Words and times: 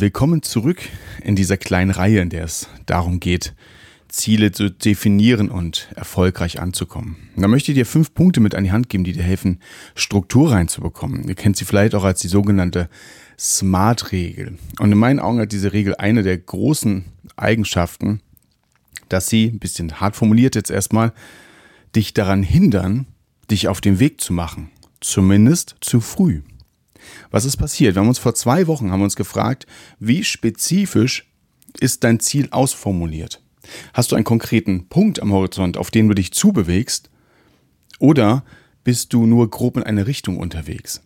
Willkommen 0.00 0.44
zurück 0.44 0.78
in 1.24 1.34
dieser 1.34 1.56
kleinen 1.56 1.90
Reihe, 1.90 2.20
in 2.20 2.30
der 2.30 2.44
es 2.44 2.68
darum 2.86 3.18
geht, 3.18 3.52
Ziele 4.06 4.52
zu 4.52 4.70
definieren 4.70 5.50
und 5.50 5.88
erfolgreich 5.96 6.60
anzukommen. 6.60 7.16
da 7.34 7.48
möchte 7.48 7.72
ich 7.72 7.78
dir 7.78 7.84
fünf 7.84 8.14
Punkte 8.14 8.38
mit 8.38 8.54
an 8.54 8.62
die 8.62 8.70
Hand 8.70 8.90
geben, 8.90 9.02
die 9.02 9.12
dir 9.12 9.24
helfen, 9.24 9.58
Struktur 9.96 10.52
reinzubekommen. 10.52 11.28
Ihr 11.28 11.34
kennt 11.34 11.56
sie 11.56 11.64
vielleicht 11.64 11.96
auch 11.96 12.04
als 12.04 12.20
die 12.20 12.28
sogenannte 12.28 12.88
SMART-Regel. 13.40 14.56
Und 14.78 14.92
in 14.92 14.98
meinen 14.98 15.18
Augen 15.18 15.40
hat 15.40 15.50
diese 15.50 15.72
Regel 15.72 15.96
eine 15.96 16.22
der 16.22 16.38
großen 16.38 17.04
Eigenschaften, 17.34 18.20
dass 19.08 19.26
sie, 19.26 19.46
ein 19.46 19.58
bisschen 19.58 20.00
hart 20.00 20.14
formuliert 20.14 20.54
jetzt 20.54 20.70
erstmal, 20.70 21.12
dich 21.96 22.14
daran 22.14 22.44
hindern, 22.44 23.06
dich 23.50 23.66
auf 23.66 23.80
den 23.80 23.98
Weg 23.98 24.20
zu 24.20 24.32
machen. 24.32 24.70
Zumindest 25.00 25.74
zu 25.80 26.00
früh. 26.00 26.42
Was 27.30 27.44
ist 27.44 27.56
passiert? 27.56 27.94
Wir 27.94 28.00
haben 28.00 28.08
uns 28.08 28.18
vor 28.18 28.34
zwei 28.34 28.66
Wochen 28.66 28.90
haben 28.90 29.02
uns 29.02 29.16
gefragt, 29.16 29.66
wie 29.98 30.24
spezifisch 30.24 31.30
ist 31.80 32.04
dein 32.04 32.20
Ziel 32.20 32.48
ausformuliert? 32.50 33.42
Hast 33.92 34.12
du 34.12 34.16
einen 34.16 34.24
konkreten 34.24 34.88
Punkt 34.88 35.20
am 35.20 35.32
Horizont, 35.32 35.76
auf 35.76 35.90
den 35.90 36.08
du 36.08 36.14
dich 36.14 36.32
zubewegst? 36.32 37.10
Oder 37.98 38.44
bist 38.84 39.12
du 39.12 39.26
nur 39.26 39.50
grob 39.50 39.76
in 39.76 39.82
eine 39.82 40.06
Richtung 40.06 40.38
unterwegs? 40.38 41.02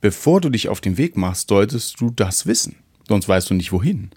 Bevor 0.00 0.40
du 0.40 0.48
dich 0.48 0.68
auf 0.68 0.80
den 0.80 0.96
Weg 0.96 1.16
machst, 1.16 1.48
solltest 1.48 2.00
du 2.00 2.10
das 2.10 2.46
wissen, 2.46 2.76
sonst 3.08 3.28
weißt 3.28 3.50
du 3.50 3.54
nicht 3.54 3.72
wohin. 3.72 4.10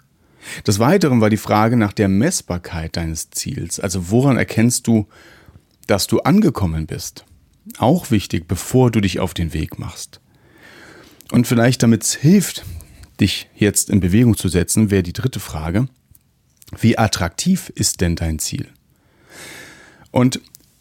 Des 0.65 0.79
Weiteren 0.79 1.21
war 1.21 1.29
die 1.29 1.37
Frage 1.37 1.75
nach 1.75 1.93
der 1.93 2.07
Messbarkeit 2.07 2.95
deines 2.97 3.31
Ziels, 3.31 3.79
also 3.79 4.11
woran 4.11 4.37
erkennst 4.37 4.87
du, 4.87 5.07
dass 5.87 6.07
du 6.07 6.19
angekommen 6.19 6.85
bist? 6.85 7.25
Auch 7.77 8.11
wichtig, 8.11 8.47
bevor 8.47 8.91
du 8.91 9.01
dich 9.01 9.19
auf 9.19 9.33
den 9.33 9.53
Weg 9.53 9.79
machst. 9.79 10.21
Und 11.31 11.47
vielleicht 11.47 11.83
damit 11.83 12.03
es 12.03 12.13
hilft, 12.13 12.65
dich 13.19 13.49
jetzt 13.55 13.89
in 13.89 13.99
Bewegung 13.99 14.37
zu 14.37 14.47
setzen, 14.47 14.91
wäre 14.91 15.03
die 15.03 15.13
dritte 15.13 15.39
Frage, 15.39 15.87
wie 16.79 16.97
attraktiv 16.97 17.71
ist 17.75 18.01
denn 18.01 18.15
dein 18.15 18.39
Ziel? 18.39 18.67
Und 20.11 20.39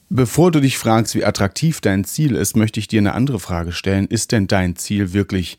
bevor 0.09 0.51
du 0.51 0.61
dich 0.61 0.79
fragst, 0.79 1.15
wie 1.15 1.25
attraktiv 1.25 1.81
dein 1.81 2.05
Ziel 2.05 2.37
ist, 2.37 2.57
möchte 2.57 2.81
ich 2.81 2.89
dir 2.89 3.01
eine 3.01 3.15
andere 3.15 3.41
Frage 3.41 3.73
stellen. 3.73 4.07
Ist 4.07 4.33
denn 4.33 4.47
dein 4.47 4.77
Ziel 4.77 5.13
wirklich 5.13 5.59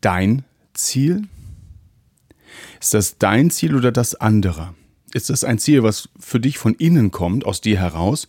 dein 0.00 0.44
Ziel? 0.74 1.22
Ist 2.80 2.94
das 2.94 3.18
dein 3.18 3.50
Ziel 3.50 3.74
oder 3.74 3.92
das 3.92 4.14
andere? 4.14 4.74
Ist 5.12 5.30
das 5.30 5.44
ein 5.44 5.58
Ziel, 5.58 5.82
was 5.82 6.08
für 6.18 6.40
dich 6.40 6.58
von 6.58 6.74
innen 6.74 7.10
kommt, 7.10 7.44
aus 7.44 7.60
dir 7.60 7.78
heraus? 7.78 8.28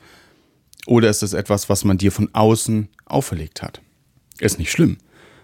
Oder 0.86 1.10
ist 1.10 1.24
es 1.24 1.34
etwas, 1.34 1.70
was 1.70 1.84
man 1.84 1.98
dir 1.98 2.12
von 2.12 2.34
außen 2.34 2.88
auferlegt 3.06 3.62
hat? 3.62 3.82
Ist 4.40 4.60
nicht 4.60 4.72
schlimm 4.72 4.98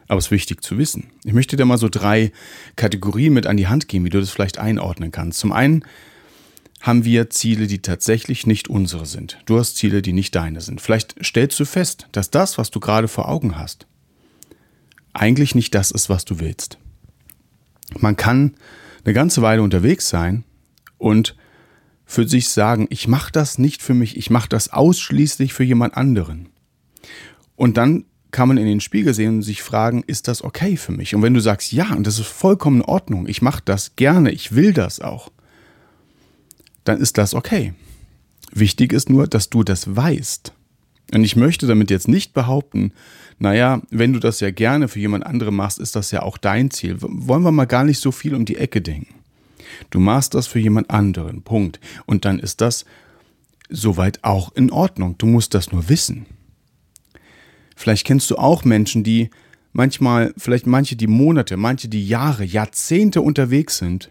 aber 0.07 0.19
es 0.19 0.25
ist 0.25 0.31
wichtig 0.31 0.63
zu 0.63 0.77
wissen. 0.77 1.11
Ich 1.23 1.33
möchte 1.33 1.55
dir 1.55 1.65
mal 1.65 1.77
so 1.77 1.89
drei 1.89 2.31
Kategorien 2.75 3.33
mit 3.33 3.47
an 3.47 3.57
die 3.57 3.67
Hand 3.67 3.87
geben, 3.87 4.05
wie 4.05 4.09
du 4.09 4.19
das 4.19 4.29
vielleicht 4.29 4.57
einordnen 4.57 5.11
kannst. 5.11 5.39
Zum 5.39 5.51
einen 5.51 5.83
haben 6.81 7.05
wir 7.05 7.29
Ziele, 7.29 7.67
die 7.67 7.81
tatsächlich 7.81 8.45
nicht 8.45 8.67
unsere 8.67 9.05
sind. 9.05 9.39
Du 9.45 9.57
hast 9.57 9.77
Ziele, 9.77 10.01
die 10.01 10.11
nicht 10.11 10.35
deine 10.35 10.59
sind. 10.59 10.81
Vielleicht 10.81 11.15
stellst 11.23 11.59
du 11.59 11.65
fest, 11.65 12.07
dass 12.11 12.29
das, 12.29 12.57
was 12.57 12.71
du 12.71 12.81
gerade 12.81 13.07
vor 13.07 13.29
Augen 13.29 13.57
hast, 13.57 13.87
eigentlich 15.13 15.55
nicht 15.55 15.73
das 15.75 15.91
ist, 15.91 16.09
was 16.09 16.25
du 16.25 16.39
willst. 16.39 16.77
Man 17.97 18.17
kann 18.17 18.55
eine 19.05 19.13
ganze 19.13 19.41
Weile 19.41 19.61
unterwegs 19.61 20.09
sein 20.09 20.43
und 20.97 21.35
für 22.05 22.27
sich 22.27 22.49
sagen, 22.49 22.87
ich 22.89 23.07
mache 23.07 23.31
das 23.31 23.57
nicht 23.57 23.81
für 23.81 23.93
mich, 23.93 24.17
ich 24.17 24.29
mache 24.29 24.49
das 24.49 24.73
ausschließlich 24.73 25.53
für 25.53 25.63
jemand 25.63 25.95
anderen. 25.95 26.49
Und 27.55 27.77
dann 27.77 28.05
kann 28.33 28.49
man 28.49 28.57
in 28.57 28.65
den 28.65 28.81
Spiegel 28.81 29.13
sehen 29.13 29.35
und 29.35 29.41
sich 29.43 29.61
fragen, 29.61 30.03
ist 30.05 30.27
das 30.27 30.43
okay 30.43 30.75
für 30.75 30.91
mich? 30.91 31.15
Und 31.15 31.21
wenn 31.21 31.33
du 31.33 31.39
sagst, 31.39 31.71
ja, 31.71 31.93
und 31.93 32.05
das 32.05 32.19
ist 32.19 32.27
vollkommen 32.27 32.81
in 32.81 32.85
Ordnung, 32.85 33.27
ich 33.27 33.41
mache 33.41 33.61
das 33.63 33.95
gerne, 33.95 34.31
ich 34.31 34.55
will 34.55 34.73
das 34.73 34.99
auch, 34.99 35.31
dann 36.83 36.99
ist 36.99 37.17
das 37.17 37.33
okay. 37.33 37.73
Wichtig 38.51 38.91
ist 38.91 39.09
nur, 39.09 39.27
dass 39.27 39.49
du 39.49 39.63
das 39.63 39.95
weißt. 39.95 40.51
Und 41.13 41.23
ich 41.23 41.35
möchte 41.35 41.67
damit 41.67 41.91
jetzt 41.91 42.07
nicht 42.07 42.33
behaupten, 42.33 42.91
naja, 43.37 43.81
wenn 43.91 44.13
du 44.13 44.19
das 44.19 44.39
ja 44.39 44.51
gerne 44.51 44.87
für 44.87 44.99
jemand 44.99 45.25
anderen 45.25 45.55
machst, 45.55 45.79
ist 45.79 45.95
das 45.95 46.11
ja 46.11 46.23
auch 46.23 46.37
dein 46.37 46.71
Ziel. 46.71 46.97
Wollen 46.99 47.43
wir 47.43 47.51
mal 47.51 47.65
gar 47.65 47.83
nicht 47.83 47.99
so 47.99 48.11
viel 48.11 48.35
um 48.35 48.45
die 48.45 48.57
Ecke 48.57 48.81
denken. 48.81 49.13
Du 49.91 49.99
machst 49.99 50.33
das 50.33 50.47
für 50.47 50.59
jemand 50.59 50.89
anderen, 50.89 51.43
Punkt. 51.43 51.79
Und 52.05 52.25
dann 52.25 52.39
ist 52.39 52.61
das 52.61 52.85
soweit 53.69 54.23
auch 54.23 54.53
in 54.55 54.71
Ordnung. 54.71 55.17
Du 55.17 55.25
musst 55.27 55.53
das 55.53 55.71
nur 55.71 55.87
wissen. 55.87 56.25
Vielleicht 57.75 58.05
kennst 58.05 58.29
du 58.31 58.37
auch 58.37 58.63
Menschen, 58.63 59.03
die 59.03 59.29
manchmal, 59.71 60.33
vielleicht 60.37 60.67
manche, 60.67 60.95
die 60.95 61.07
Monate, 61.07 61.57
manche, 61.57 61.89
die 61.89 62.07
Jahre, 62.07 62.43
Jahrzehnte 62.43 63.21
unterwegs 63.21 63.77
sind, 63.77 64.09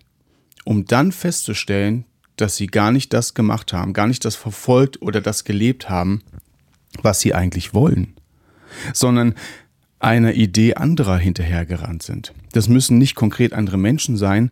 um 0.65 0.84
dann 0.84 1.12
festzustellen, 1.12 2.05
dass 2.37 2.56
sie 2.56 2.67
gar 2.67 2.93
nicht 2.93 3.12
das 3.12 3.34
gemacht 3.34 3.72
haben, 3.72 3.93
gar 3.93 4.06
nicht 4.06 4.25
das 4.25 4.37
verfolgt 4.37 5.01
oder 5.03 5.21
das 5.21 5.45
gelebt 5.45 5.89
haben, 5.89 6.22
was 7.01 7.21
sie 7.21 7.34
eigentlich 7.34 7.75
wollen, 7.75 8.15
sondern 8.93 9.34
einer 9.99 10.34
Idee 10.34 10.75
anderer 10.75 11.19
hinterhergerannt 11.19 12.03
sind. 12.03 12.34
Das 12.53 12.69
müssen 12.69 12.99
nicht 12.99 13.15
konkret 13.15 13.53
andere 13.53 13.78
Menschen 13.78 14.17
sein, 14.17 14.51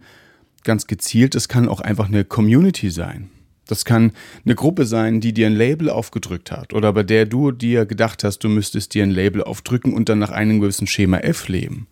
ganz 0.62 0.86
gezielt, 0.86 1.34
es 1.34 1.48
kann 1.48 1.68
auch 1.68 1.80
einfach 1.80 2.08
eine 2.08 2.24
Community 2.24 2.90
sein. 2.90 3.30
Das 3.70 3.84
kann 3.84 4.12
eine 4.44 4.56
Gruppe 4.56 4.84
sein, 4.84 5.20
die 5.20 5.32
dir 5.32 5.46
ein 5.46 5.54
Label 5.54 5.90
aufgedrückt 5.90 6.50
hat 6.50 6.72
oder 6.72 6.92
bei 6.92 7.04
der 7.04 7.24
du 7.24 7.52
dir 7.52 7.86
gedacht 7.86 8.24
hast, 8.24 8.40
du 8.40 8.48
müsstest 8.48 8.94
dir 8.94 9.04
ein 9.04 9.12
Label 9.12 9.44
aufdrücken 9.44 9.94
und 9.94 10.08
dann 10.08 10.18
nach 10.18 10.30
einem 10.30 10.60
gewissen 10.60 10.88
Schema 10.88 11.18
F 11.18 11.46
leben. 11.46 11.86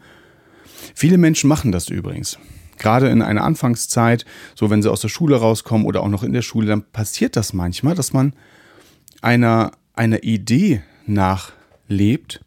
Viele 0.95 1.19
Menschen 1.19 1.47
machen 1.47 1.71
das 1.71 1.89
übrigens. 1.89 2.37
Gerade 2.79 3.09
in 3.09 3.23
einer 3.23 3.45
Anfangszeit, 3.45 4.25
so 4.57 4.71
wenn 4.71 4.83
sie 4.83 4.91
aus 4.91 5.01
der 5.01 5.09
Schule 5.09 5.37
rauskommen 5.37 5.87
oder 5.87 6.03
auch 6.03 6.09
noch 6.09 6.25
in 6.25 6.33
der 6.33 6.43
Schule, 6.43 6.67
dann 6.67 6.83
passiert 6.83 7.37
das 7.37 7.53
manchmal, 7.53 7.95
dass 7.95 8.13
man 8.13 8.33
einer, 9.21 9.71
einer 9.95 10.25
Idee 10.25 10.83
nachlebt, 11.07 12.41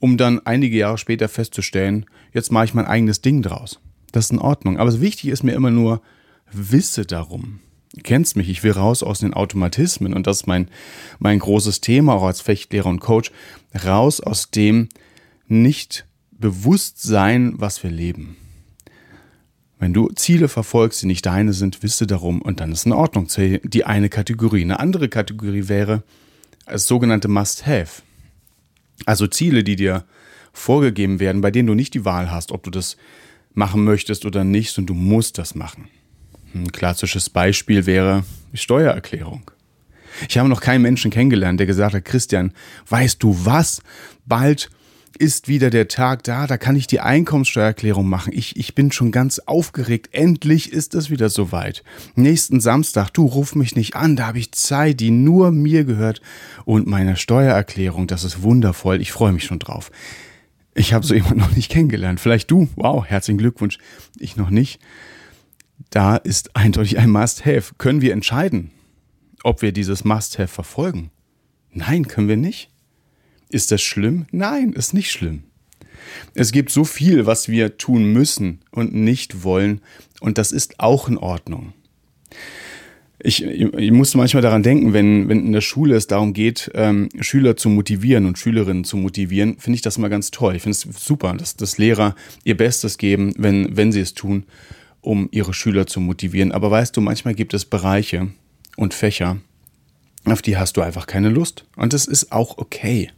um 0.00 0.16
dann 0.16 0.40
einige 0.46 0.78
Jahre 0.78 0.96
später 0.96 1.28
festzustellen, 1.28 2.06
jetzt 2.32 2.50
mache 2.50 2.64
ich 2.64 2.74
mein 2.74 2.86
eigenes 2.86 3.20
Ding 3.20 3.42
draus. 3.42 3.80
Das 4.12 4.26
ist 4.26 4.32
in 4.32 4.38
Ordnung. 4.38 4.78
Aber 4.78 5.00
wichtig 5.00 5.28
ist 5.28 5.42
mir 5.42 5.52
immer 5.52 5.70
nur, 5.70 6.00
wisse 6.50 7.04
darum 7.04 7.60
kennst 8.02 8.36
mich, 8.36 8.48
ich 8.48 8.62
will 8.62 8.72
raus 8.72 9.02
aus 9.02 9.20
den 9.20 9.34
Automatismen 9.34 10.14
und 10.14 10.26
das 10.26 10.38
ist 10.38 10.46
mein, 10.46 10.68
mein 11.18 11.38
großes 11.38 11.80
Thema 11.80 12.14
auch 12.14 12.24
als 12.24 12.40
Fechtlehrer 12.40 12.88
und 12.88 13.00
Coach, 13.00 13.30
raus 13.84 14.20
aus 14.20 14.50
dem 14.50 14.88
nicht 15.46 16.06
Bewusstsein, 16.32 17.54
was 17.56 17.82
wir 17.82 17.90
leben. 17.90 18.36
Wenn 19.78 19.92
du 19.92 20.08
Ziele 20.14 20.48
verfolgst, 20.48 21.02
die 21.02 21.06
nicht 21.06 21.26
deine 21.26 21.52
sind, 21.52 21.82
wisse 21.82 22.06
darum 22.06 22.40
und 22.42 22.60
dann 22.60 22.72
ist 22.72 22.86
in 22.86 22.92
Ordnung. 22.92 23.28
Die 23.36 23.84
eine 23.84 24.08
Kategorie. 24.08 24.62
Eine 24.62 24.80
andere 24.80 25.08
Kategorie 25.08 25.68
wäre 25.68 26.02
das 26.66 26.86
sogenannte 26.86 27.28
Must-Have. 27.28 28.02
Also 29.04 29.26
Ziele, 29.26 29.62
die 29.64 29.76
dir 29.76 30.04
vorgegeben 30.52 31.20
werden, 31.20 31.42
bei 31.42 31.50
denen 31.50 31.66
du 31.66 31.74
nicht 31.74 31.94
die 31.94 32.04
Wahl 32.04 32.30
hast, 32.30 32.52
ob 32.52 32.62
du 32.62 32.70
das 32.70 32.96
machen 33.52 33.84
möchtest 33.84 34.24
oder 34.24 34.44
nicht 34.44 34.78
und 34.78 34.86
du 34.86 34.94
musst 34.94 35.38
das 35.38 35.54
machen. 35.54 35.88
Ein 36.54 36.70
klassisches 36.70 37.30
Beispiel 37.30 37.84
wäre 37.84 38.24
die 38.52 38.58
Steuererklärung. 38.58 39.50
Ich 40.28 40.38
habe 40.38 40.48
noch 40.48 40.60
keinen 40.60 40.82
Menschen 40.82 41.10
kennengelernt, 41.10 41.58
der 41.58 41.66
gesagt 41.66 41.94
hat, 41.94 42.04
Christian, 42.04 42.52
weißt 42.88 43.20
du 43.20 43.36
was? 43.44 43.82
Bald 44.24 44.70
ist 45.18 45.48
wieder 45.48 45.70
der 45.70 45.88
Tag 45.88 46.22
da, 46.24 46.46
da 46.46 46.56
kann 46.56 46.76
ich 46.76 46.86
die 46.86 47.00
Einkommenssteuererklärung 47.00 48.08
machen. 48.08 48.32
Ich, 48.32 48.56
ich 48.56 48.74
bin 48.74 48.92
schon 48.92 49.10
ganz 49.10 49.40
aufgeregt. 49.40 50.10
Endlich 50.12 50.72
ist 50.72 50.94
es 50.94 51.10
wieder 51.10 51.28
soweit. 51.28 51.82
Nächsten 52.14 52.60
Samstag, 52.60 53.10
du 53.10 53.26
ruf 53.26 53.54
mich 53.54 53.74
nicht 53.74 53.96
an, 53.96 54.16
da 54.16 54.28
habe 54.28 54.38
ich 54.38 54.52
Zeit, 54.52 55.00
die 55.00 55.10
nur 55.10 55.50
mir 55.50 55.84
gehört. 55.84 56.20
Und 56.64 56.86
meine 56.86 57.16
Steuererklärung, 57.16 58.06
das 58.06 58.24
ist 58.24 58.42
wundervoll. 58.42 59.00
Ich 59.00 59.12
freue 59.12 59.32
mich 59.32 59.44
schon 59.44 59.58
drauf. 59.58 59.90
Ich 60.74 60.92
habe 60.92 61.06
so 61.06 61.14
jemanden 61.14 61.40
noch 61.40 61.54
nicht 61.54 61.70
kennengelernt. 61.70 62.20
Vielleicht 62.20 62.50
du. 62.50 62.68
Wow, 62.76 63.04
herzlichen 63.06 63.38
Glückwunsch. 63.38 63.78
Ich 64.18 64.36
noch 64.36 64.50
nicht 64.50 64.80
da 65.90 66.16
ist 66.16 66.56
eindeutig 66.56 66.98
ein 66.98 67.10
Must-Have. 67.10 67.74
Können 67.78 68.00
wir 68.00 68.12
entscheiden, 68.12 68.70
ob 69.42 69.62
wir 69.62 69.72
dieses 69.72 70.04
Must-Have 70.04 70.48
verfolgen? 70.48 71.10
Nein, 71.72 72.08
können 72.08 72.28
wir 72.28 72.36
nicht. 72.36 72.70
Ist 73.48 73.72
das 73.72 73.82
schlimm? 73.82 74.26
Nein, 74.30 74.72
ist 74.72 74.94
nicht 74.94 75.10
schlimm. 75.10 75.44
Es 76.34 76.52
gibt 76.52 76.70
so 76.70 76.84
viel, 76.84 77.26
was 77.26 77.48
wir 77.48 77.78
tun 77.78 78.12
müssen 78.12 78.60
und 78.70 78.94
nicht 78.94 79.42
wollen, 79.42 79.80
und 80.20 80.38
das 80.38 80.52
ist 80.52 80.80
auch 80.80 81.08
in 81.08 81.18
Ordnung. 81.18 81.72
Ich, 83.18 83.42
ich 83.42 83.90
muss 83.90 84.14
manchmal 84.14 84.42
daran 84.42 84.62
denken, 84.62 84.92
wenn, 84.92 85.28
wenn 85.28 85.46
in 85.46 85.52
der 85.52 85.60
Schule 85.62 85.96
es 85.96 86.06
darum 86.06 86.34
geht, 86.34 86.70
ähm, 86.74 87.08
Schüler 87.20 87.56
zu 87.56 87.70
motivieren 87.70 88.26
und 88.26 88.38
Schülerinnen 88.38 88.84
zu 88.84 88.96
motivieren, 88.98 89.56
finde 89.58 89.76
ich 89.76 89.82
das 89.82 89.96
immer 89.96 90.10
ganz 90.10 90.30
toll. 90.30 90.56
Ich 90.56 90.62
finde 90.62 90.76
es 90.76 91.04
super, 91.04 91.32
dass, 91.34 91.56
dass 91.56 91.78
Lehrer 91.78 92.16
ihr 92.44 92.56
Bestes 92.56 92.98
geben, 92.98 93.32
wenn, 93.38 93.76
wenn 93.76 93.92
sie 93.92 94.00
es 94.00 94.12
tun, 94.14 94.44
um 95.04 95.28
ihre 95.30 95.54
Schüler 95.54 95.86
zu 95.86 96.00
motivieren. 96.00 96.52
Aber 96.52 96.70
weißt 96.70 96.96
du, 96.96 97.00
manchmal 97.00 97.34
gibt 97.34 97.54
es 97.54 97.64
Bereiche 97.64 98.28
und 98.76 98.94
Fächer, 98.94 99.38
auf 100.24 100.42
die 100.42 100.56
hast 100.56 100.76
du 100.76 100.80
einfach 100.80 101.06
keine 101.06 101.28
Lust. 101.28 101.66
Und 101.76 101.92
das 101.92 102.06
ist 102.06 102.32
auch 102.32 102.58
okay. 102.58 103.10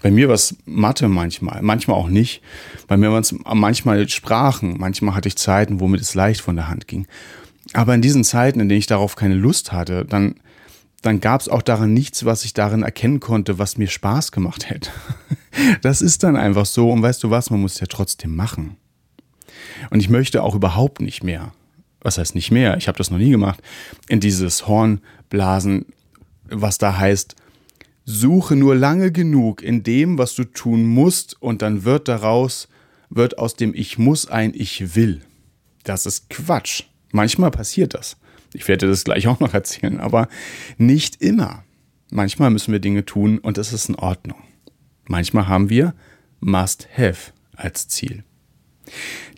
Bei 0.00 0.10
mir 0.10 0.28
war 0.28 0.34
es 0.34 0.56
Mathe 0.64 1.08
manchmal, 1.08 1.60
manchmal 1.62 1.96
auch 1.96 2.08
nicht. 2.08 2.40
Bei 2.86 2.96
mir 2.96 3.10
waren 3.10 3.22
es 3.22 3.34
manchmal 3.44 4.08
Sprachen, 4.08 4.76
manchmal 4.78 5.14
hatte 5.14 5.28
ich 5.28 5.36
Zeiten, 5.36 5.80
womit 5.80 6.00
es 6.00 6.14
leicht 6.14 6.40
von 6.40 6.56
der 6.56 6.68
Hand 6.68 6.86
ging. 6.86 7.06
Aber 7.72 7.94
in 7.94 8.02
diesen 8.02 8.24
Zeiten, 8.24 8.60
in 8.60 8.68
denen 8.68 8.78
ich 8.78 8.86
darauf 8.86 9.16
keine 9.16 9.34
Lust 9.34 9.72
hatte, 9.72 10.04
dann, 10.04 10.36
dann 11.02 11.20
gab 11.20 11.40
es 11.40 11.48
auch 11.48 11.62
daran 11.62 11.92
nichts, 11.92 12.24
was 12.24 12.44
ich 12.44 12.54
darin 12.54 12.82
erkennen 12.82 13.20
konnte, 13.20 13.58
was 13.58 13.76
mir 13.76 13.88
Spaß 13.88 14.32
gemacht 14.32 14.70
hätte. 14.70 14.90
Das 15.82 16.02
ist 16.02 16.22
dann 16.22 16.36
einfach 16.36 16.66
so 16.66 16.88
und 16.88 17.02
weißt 17.02 17.24
du 17.24 17.30
was, 17.30 17.50
man 17.50 17.60
muss 17.60 17.74
es 17.74 17.80
ja 17.80 17.88
trotzdem 17.88 18.36
machen. 18.36 18.76
Und 19.90 20.00
ich 20.00 20.08
möchte 20.08 20.42
auch 20.42 20.54
überhaupt 20.54 21.00
nicht 21.00 21.22
mehr, 21.22 21.52
was 22.00 22.18
heißt 22.18 22.34
nicht 22.34 22.50
mehr, 22.50 22.76
ich 22.76 22.88
habe 22.88 22.98
das 22.98 23.10
noch 23.10 23.18
nie 23.18 23.30
gemacht, 23.30 23.60
in 24.08 24.20
dieses 24.20 24.66
Horn 24.66 25.00
blasen, 25.30 25.86
was 26.44 26.78
da 26.78 26.96
heißt, 26.96 27.34
suche 28.04 28.56
nur 28.56 28.74
lange 28.74 29.12
genug 29.12 29.62
in 29.62 29.82
dem, 29.82 30.16
was 30.16 30.34
du 30.34 30.44
tun 30.44 30.86
musst 30.86 31.40
und 31.42 31.60
dann 31.60 31.84
wird 31.84 32.08
daraus, 32.08 32.68
wird 33.10 33.38
aus 33.38 33.54
dem 33.54 33.74
Ich 33.74 33.98
muss 33.98 34.28
ein 34.28 34.52
Ich 34.54 34.94
will. 34.96 35.22
Das 35.84 36.06
ist 36.06 36.30
Quatsch. 36.30 36.84
Manchmal 37.12 37.50
passiert 37.50 37.94
das. 37.94 38.16
Ich 38.54 38.66
werde 38.66 38.88
das 38.88 39.04
gleich 39.04 39.26
auch 39.28 39.40
noch 39.40 39.54
erzählen, 39.54 40.00
aber 40.00 40.28
nicht 40.78 41.20
immer. 41.20 41.64
Manchmal 42.10 42.50
müssen 42.50 42.72
wir 42.72 42.80
Dinge 42.80 43.04
tun 43.04 43.38
und 43.38 43.58
das 43.58 43.72
ist 43.72 43.88
in 43.88 43.94
Ordnung. 43.96 44.38
Manchmal 45.06 45.48
haben 45.48 45.68
wir 45.68 45.94
Must-Have 46.40 47.32
als 47.56 47.88
Ziel. 47.88 48.24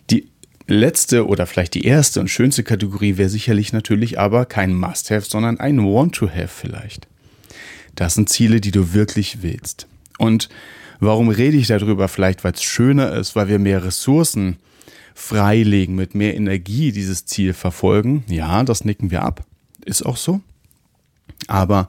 Die 0.09 0.27
letzte 0.67 1.27
oder 1.27 1.45
vielleicht 1.45 1.73
die 1.73 1.85
erste 1.85 2.19
und 2.19 2.29
schönste 2.29 2.63
Kategorie 2.63 3.17
wäre 3.17 3.29
sicherlich 3.29 3.73
natürlich 3.73 4.19
aber 4.19 4.45
kein 4.45 4.73
Must-Have, 4.73 5.27
sondern 5.27 5.59
ein 5.59 5.79
Want-to-Have 5.79 6.47
vielleicht. 6.47 7.07
Das 7.95 8.13
sind 8.13 8.29
Ziele, 8.29 8.61
die 8.61 8.71
du 8.71 8.93
wirklich 8.93 9.41
willst. 9.41 9.87
Und 10.17 10.49
warum 10.99 11.29
rede 11.29 11.57
ich 11.57 11.67
darüber? 11.67 12.07
Vielleicht, 12.07 12.43
weil 12.43 12.53
es 12.53 12.63
schöner 12.63 13.13
ist, 13.13 13.35
weil 13.35 13.47
wir 13.47 13.59
mehr 13.59 13.83
Ressourcen 13.83 14.57
freilegen, 15.13 15.95
mit 15.95 16.15
mehr 16.15 16.35
Energie 16.35 16.91
dieses 16.91 17.25
Ziel 17.25 17.53
verfolgen. 17.53 18.23
Ja, 18.27 18.63
das 18.63 18.85
nicken 18.85 19.11
wir 19.11 19.23
ab. 19.23 19.45
Ist 19.85 20.05
auch 20.05 20.17
so. 20.17 20.41
Aber 21.47 21.87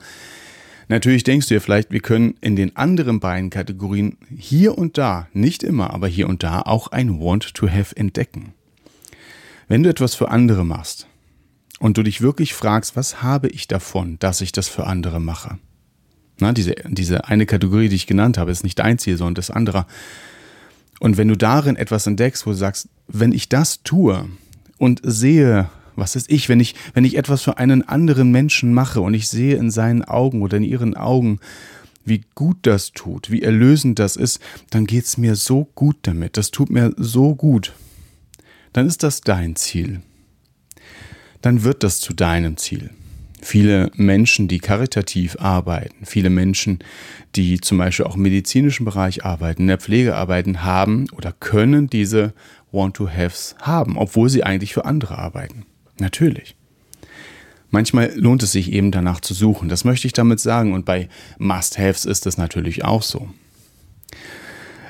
natürlich 0.92 1.24
denkst 1.24 1.48
du 1.48 1.54
dir 1.54 1.60
vielleicht, 1.60 1.90
wir 1.90 2.00
können 2.00 2.34
in 2.40 2.56
den 2.56 2.76
anderen 2.76 3.20
beiden 3.20 3.50
Kategorien 3.50 4.16
hier 4.36 4.78
und 4.78 4.98
da, 4.98 5.28
nicht 5.32 5.62
immer, 5.62 5.92
aber 5.92 6.08
hier 6.08 6.28
und 6.28 6.42
da 6.42 6.62
auch 6.62 6.88
ein 6.88 7.20
Want 7.20 7.54
to 7.54 7.68
Have 7.68 7.96
entdecken. 7.96 8.54
Wenn 9.68 9.82
du 9.82 9.90
etwas 9.90 10.14
für 10.14 10.30
andere 10.30 10.64
machst 10.64 11.06
und 11.78 11.96
du 11.96 12.02
dich 12.02 12.20
wirklich 12.20 12.54
fragst, 12.54 12.96
was 12.96 13.22
habe 13.22 13.48
ich 13.48 13.68
davon, 13.68 14.18
dass 14.18 14.40
ich 14.40 14.52
das 14.52 14.68
für 14.68 14.86
andere 14.86 15.20
mache? 15.20 15.58
Na, 16.38 16.52
diese, 16.52 16.74
diese 16.88 17.26
eine 17.26 17.46
Kategorie, 17.46 17.88
die 17.88 17.96
ich 17.96 18.06
genannt 18.06 18.38
habe, 18.38 18.50
ist 18.50 18.64
nicht 18.64 18.78
dein 18.78 18.98
Ziel, 18.98 19.16
sondern 19.16 19.36
das 19.36 19.50
andere. 19.50 19.86
Und 20.98 21.16
wenn 21.16 21.28
du 21.28 21.36
darin 21.36 21.76
etwas 21.76 22.06
entdeckst, 22.06 22.46
wo 22.46 22.50
du 22.50 22.56
sagst, 22.56 22.88
wenn 23.08 23.32
ich 23.32 23.48
das 23.48 23.82
tue 23.82 24.28
und 24.78 25.00
sehe, 25.04 25.70
was 25.96 26.16
ist 26.16 26.30
ich, 26.30 26.48
wenn 26.48 26.60
ich, 26.60 26.74
wenn 26.94 27.04
ich 27.04 27.16
etwas 27.16 27.42
für 27.42 27.58
einen 27.58 27.86
anderen 27.86 28.30
Menschen 28.30 28.72
mache 28.74 29.00
und 29.00 29.14
ich 29.14 29.28
sehe 29.28 29.56
in 29.56 29.70
seinen 29.70 30.04
Augen 30.04 30.42
oder 30.42 30.56
in 30.56 30.64
ihren 30.64 30.96
Augen, 30.96 31.38
wie 32.04 32.22
gut 32.34 32.58
das 32.62 32.92
tut, 32.92 33.30
wie 33.30 33.42
erlösend 33.42 33.98
das 33.98 34.16
ist, 34.16 34.40
dann 34.70 34.86
geht 34.86 35.04
es 35.04 35.18
mir 35.18 35.36
so 35.36 35.68
gut 35.74 35.96
damit, 36.02 36.36
das 36.36 36.50
tut 36.50 36.70
mir 36.70 36.92
so 36.96 37.34
gut. 37.34 37.74
Dann 38.72 38.86
ist 38.86 39.02
das 39.02 39.20
dein 39.20 39.56
Ziel. 39.56 40.00
Dann 41.42 41.64
wird 41.64 41.82
das 41.82 42.00
zu 42.00 42.14
deinem 42.14 42.56
Ziel. 42.56 42.90
Viele 43.44 43.90
Menschen, 43.96 44.46
die 44.46 44.60
karitativ 44.60 45.36
arbeiten, 45.40 46.06
viele 46.06 46.30
Menschen, 46.30 46.78
die 47.34 47.60
zum 47.60 47.78
Beispiel 47.78 48.06
auch 48.06 48.14
im 48.14 48.22
medizinischen 48.22 48.84
Bereich 48.84 49.24
arbeiten, 49.24 49.62
in 49.62 49.68
der 49.68 49.78
Pflege 49.78 50.14
arbeiten, 50.14 50.62
haben 50.62 51.06
oder 51.10 51.32
können 51.32 51.90
diese 51.90 52.34
Want-to-Haves 52.70 53.56
haben, 53.60 53.98
obwohl 53.98 54.28
sie 54.28 54.44
eigentlich 54.44 54.72
für 54.72 54.84
andere 54.84 55.18
arbeiten. 55.18 55.66
Natürlich. 55.98 56.56
Manchmal 57.70 58.12
lohnt 58.14 58.42
es 58.42 58.52
sich 58.52 58.70
eben 58.70 58.90
danach 58.90 59.20
zu 59.20 59.32
suchen. 59.32 59.68
Das 59.68 59.84
möchte 59.84 60.06
ich 60.06 60.12
damit 60.12 60.40
sagen. 60.40 60.74
Und 60.74 60.84
bei 60.84 61.08
Must-Haves 61.38 62.04
ist 62.04 62.26
es 62.26 62.36
natürlich 62.36 62.84
auch 62.84 63.02
so. 63.02 63.28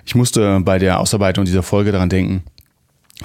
Ich 0.05 0.15
musste 0.15 0.61
bei 0.61 0.79
der 0.79 0.99
Ausarbeitung 0.99 1.45
dieser 1.45 1.63
Folge 1.63 1.93
daran 1.93 2.09
denken, 2.09 2.43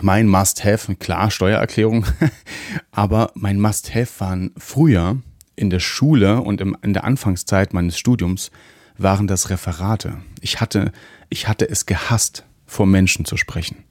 mein 0.01 0.27
Must-Have, 0.27 0.95
klar, 0.95 1.31
Steuererklärung, 1.31 2.05
aber 2.91 3.31
mein 3.33 3.59
Must-Have 3.59 4.19
waren 4.19 4.51
früher 4.57 5.17
in 5.55 5.71
der 5.71 5.79
Schule 5.79 6.41
und 6.41 6.61
im, 6.61 6.77
in 6.83 6.93
der 6.93 7.03
Anfangszeit 7.03 7.73
meines 7.73 7.97
Studiums 7.97 8.51
waren 8.97 9.25
das 9.25 9.49
Referate. 9.49 10.19
Ich 10.39 10.61
hatte, 10.61 10.91
ich 11.29 11.47
hatte 11.47 11.67
es 11.67 11.87
gehasst, 11.87 12.43
vor 12.65 12.85
Menschen 12.85 13.25
zu 13.25 13.37
sprechen. 13.37 13.85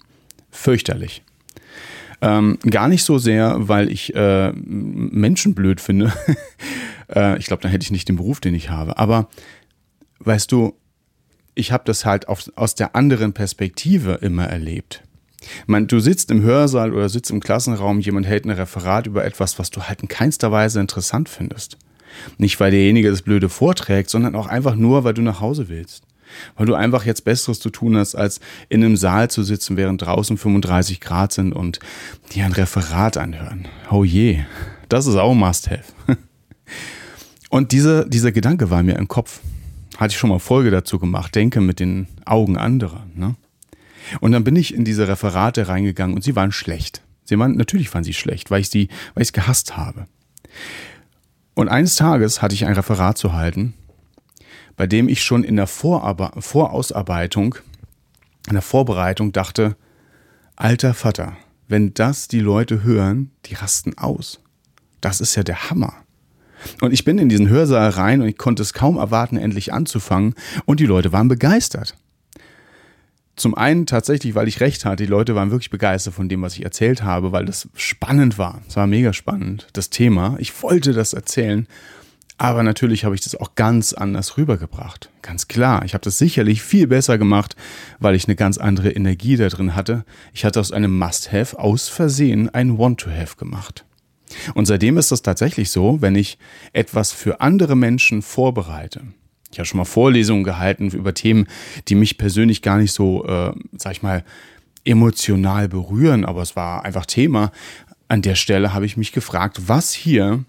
Fürchterlich. 0.50 1.22
Ähm, 2.20 2.58
gar 2.68 2.88
nicht 2.88 3.04
so 3.04 3.18
sehr, 3.18 3.56
weil 3.68 3.90
ich 3.90 4.14
äh, 4.14 4.52
Menschen 4.52 5.54
blöd 5.54 5.80
finde. 5.80 6.12
äh, 7.14 7.38
ich 7.38 7.46
glaube, 7.46 7.62
dann 7.62 7.70
hätte 7.70 7.84
ich 7.84 7.90
nicht 7.90 8.08
den 8.08 8.16
Beruf, 8.16 8.40
den 8.40 8.54
ich 8.54 8.70
habe. 8.70 8.98
Aber 8.98 9.28
weißt 10.20 10.50
du, 10.50 10.74
ich 11.54 11.72
habe 11.72 11.84
das 11.84 12.04
halt 12.04 12.28
auf, 12.28 12.50
aus 12.54 12.74
der 12.74 12.96
anderen 12.96 13.32
Perspektive 13.32 14.14
immer 14.22 14.46
erlebt. 14.46 15.02
Man, 15.66 15.86
du 15.86 16.00
sitzt 16.00 16.30
im 16.30 16.42
Hörsaal 16.42 16.92
oder 16.92 17.08
sitzt 17.08 17.30
im 17.30 17.40
Klassenraum, 17.40 18.00
jemand 18.00 18.26
hält 18.26 18.44
ein 18.44 18.50
Referat 18.50 19.06
über 19.06 19.24
etwas, 19.24 19.58
was 19.58 19.70
du 19.70 19.82
halt 19.82 20.02
in 20.02 20.08
keinster 20.08 20.50
Weise 20.50 20.80
interessant 20.80 21.28
findest. 21.28 21.78
Nicht, 22.38 22.58
weil 22.60 22.70
derjenige 22.70 23.10
das 23.10 23.22
Blöde 23.22 23.48
vorträgt, 23.48 24.10
sondern 24.10 24.34
auch 24.34 24.46
einfach 24.46 24.74
nur, 24.74 25.04
weil 25.04 25.14
du 25.14 25.22
nach 25.22 25.40
Hause 25.40 25.68
willst. 25.68 26.04
Weil 26.56 26.66
du 26.66 26.74
einfach 26.74 27.04
jetzt 27.04 27.24
Besseres 27.24 27.60
zu 27.60 27.70
tun 27.70 27.96
hast, 27.96 28.14
als 28.14 28.40
in 28.68 28.84
einem 28.84 28.96
Saal 28.96 29.30
zu 29.30 29.42
sitzen, 29.42 29.76
während 29.76 30.02
draußen 30.02 30.36
35 30.36 31.00
Grad 31.00 31.32
sind 31.32 31.52
und 31.52 31.80
dir 32.32 32.44
ein 32.44 32.52
Referat 32.52 33.16
anhören. 33.16 33.66
Oh 33.90 34.04
je, 34.04 34.44
das 34.88 35.06
ist 35.06 35.16
auch 35.16 35.34
Must-Have. 35.34 35.84
Und 37.48 37.72
diese, 37.72 38.08
dieser 38.08 38.32
Gedanke 38.32 38.70
war 38.70 38.82
mir 38.82 38.96
im 38.96 39.08
Kopf. 39.08 39.40
Hatte 39.96 40.12
ich 40.12 40.18
schon 40.18 40.30
mal 40.30 40.40
Folge 40.40 40.70
dazu 40.70 40.98
gemacht. 40.98 41.34
Denke 41.34 41.60
mit 41.60 41.80
den 41.80 42.08
Augen 42.24 42.58
anderer. 42.58 43.06
Ne? 43.14 43.36
Und 44.20 44.32
dann 44.32 44.44
bin 44.44 44.56
ich 44.56 44.74
in 44.74 44.84
diese 44.84 45.08
Referate 45.08 45.68
reingegangen 45.68 46.14
und 46.14 46.22
sie 46.22 46.36
waren 46.36 46.52
schlecht. 46.52 47.02
Sie 47.24 47.38
waren, 47.38 47.56
natürlich 47.56 47.92
waren 47.94 48.04
sie 48.04 48.14
schlecht, 48.14 48.50
weil 48.50 48.60
ich 48.60 48.70
sie, 48.70 48.88
weil 49.14 49.22
ich 49.22 49.28
es 49.28 49.32
gehasst 49.32 49.76
habe. 49.76 50.06
Und 51.54 51.68
eines 51.68 51.96
Tages 51.96 52.42
hatte 52.42 52.54
ich 52.54 52.66
ein 52.66 52.74
Referat 52.74 53.16
zu 53.18 53.32
halten, 53.32 53.74
bei 54.76 54.86
dem 54.86 55.08
ich 55.08 55.22
schon 55.22 55.44
in 55.44 55.56
der 55.56 55.66
Vorarbe 55.66 56.30
Vorausarbeitung, 56.38 57.56
in 58.46 58.54
der 58.54 58.62
Vorbereitung 58.62 59.32
dachte, 59.32 59.76
alter 60.54 60.94
Vater, 60.94 61.36
wenn 61.68 61.94
das 61.94 62.28
die 62.28 62.40
Leute 62.40 62.82
hören, 62.82 63.30
die 63.46 63.54
rasten 63.54 63.98
aus. 63.98 64.40
Das 65.00 65.20
ist 65.20 65.34
ja 65.34 65.42
der 65.42 65.70
Hammer. 65.70 65.94
Und 66.80 66.92
ich 66.92 67.04
bin 67.04 67.18
in 67.18 67.28
diesen 67.28 67.48
Hörsaal 67.48 67.90
rein 67.90 68.20
und 68.20 68.28
ich 68.28 68.38
konnte 68.38 68.62
es 68.62 68.72
kaum 68.72 68.96
erwarten, 68.96 69.36
endlich 69.36 69.72
anzufangen. 69.72 70.34
Und 70.64 70.80
die 70.80 70.86
Leute 70.86 71.12
waren 71.12 71.28
begeistert. 71.28 71.96
Zum 73.36 73.54
einen 73.54 73.84
tatsächlich, 73.84 74.34
weil 74.34 74.48
ich 74.48 74.60
recht 74.60 74.86
hatte, 74.86 75.04
die 75.04 75.10
Leute 75.10 75.34
waren 75.34 75.50
wirklich 75.50 75.68
begeistert 75.68 76.14
von 76.14 76.28
dem, 76.28 76.40
was 76.40 76.54
ich 76.54 76.64
erzählt 76.64 77.02
habe, 77.02 77.32
weil 77.32 77.44
das 77.44 77.68
spannend 77.74 78.38
war. 78.38 78.62
Es 78.66 78.76
war 78.76 78.86
mega 78.86 79.12
spannend, 79.12 79.68
das 79.74 79.90
Thema. 79.90 80.36
Ich 80.38 80.62
wollte 80.62 80.94
das 80.94 81.12
erzählen, 81.12 81.66
aber 82.38 82.62
natürlich 82.62 83.04
habe 83.04 83.14
ich 83.14 83.22
das 83.22 83.34
auch 83.34 83.54
ganz 83.54 83.92
anders 83.92 84.36
rübergebracht. 84.36 85.10
Ganz 85.22 85.48
klar, 85.48 85.84
ich 85.84 85.94
habe 85.94 86.04
das 86.04 86.18
sicherlich 86.18 86.62
viel 86.62 86.86
besser 86.86 87.16
gemacht, 87.16 87.56
weil 87.98 88.14
ich 88.14 88.26
eine 88.26 88.36
ganz 88.36 88.58
andere 88.58 88.90
Energie 88.90 89.36
da 89.36 89.48
drin 89.48 89.74
hatte. 89.74 90.04
Ich 90.34 90.44
hatte 90.44 90.60
aus 90.60 90.72
einem 90.72 90.98
Must-Have 90.98 91.58
aus 91.58 91.88
Versehen 91.88 92.50
ein 92.50 92.78
Want-to-Have 92.78 93.36
gemacht. 93.36 93.84
Und 94.54 94.66
seitdem 94.66 94.98
ist 94.98 95.12
das 95.12 95.22
tatsächlich 95.22 95.70
so, 95.70 96.02
wenn 96.02 96.14
ich 96.14 96.38
etwas 96.72 97.12
für 97.12 97.40
andere 97.40 97.76
Menschen 97.76 98.22
vorbereite, 98.22 99.02
ich 99.50 99.58
habe 99.58 99.66
schon 99.66 99.78
mal 99.78 99.84
Vorlesungen 99.84 100.44
gehalten 100.44 100.90
über 100.90 101.14
Themen, 101.14 101.46
die 101.88 101.94
mich 101.94 102.18
persönlich 102.18 102.60
gar 102.60 102.78
nicht 102.78 102.92
so, 102.92 103.24
äh, 103.24 103.52
sag 103.78 103.92
ich 103.92 104.02
mal, 104.02 104.24
emotional 104.84 105.68
berühren, 105.68 106.24
aber 106.24 106.42
es 106.42 106.56
war 106.56 106.84
einfach 106.84 107.06
Thema. 107.06 107.52
An 108.08 108.22
der 108.22 108.34
Stelle 108.34 108.74
habe 108.74 108.86
ich 108.86 108.96
mich 108.96 109.12
gefragt, 109.12 109.62
was 109.66 109.92
hier 109.92 110.44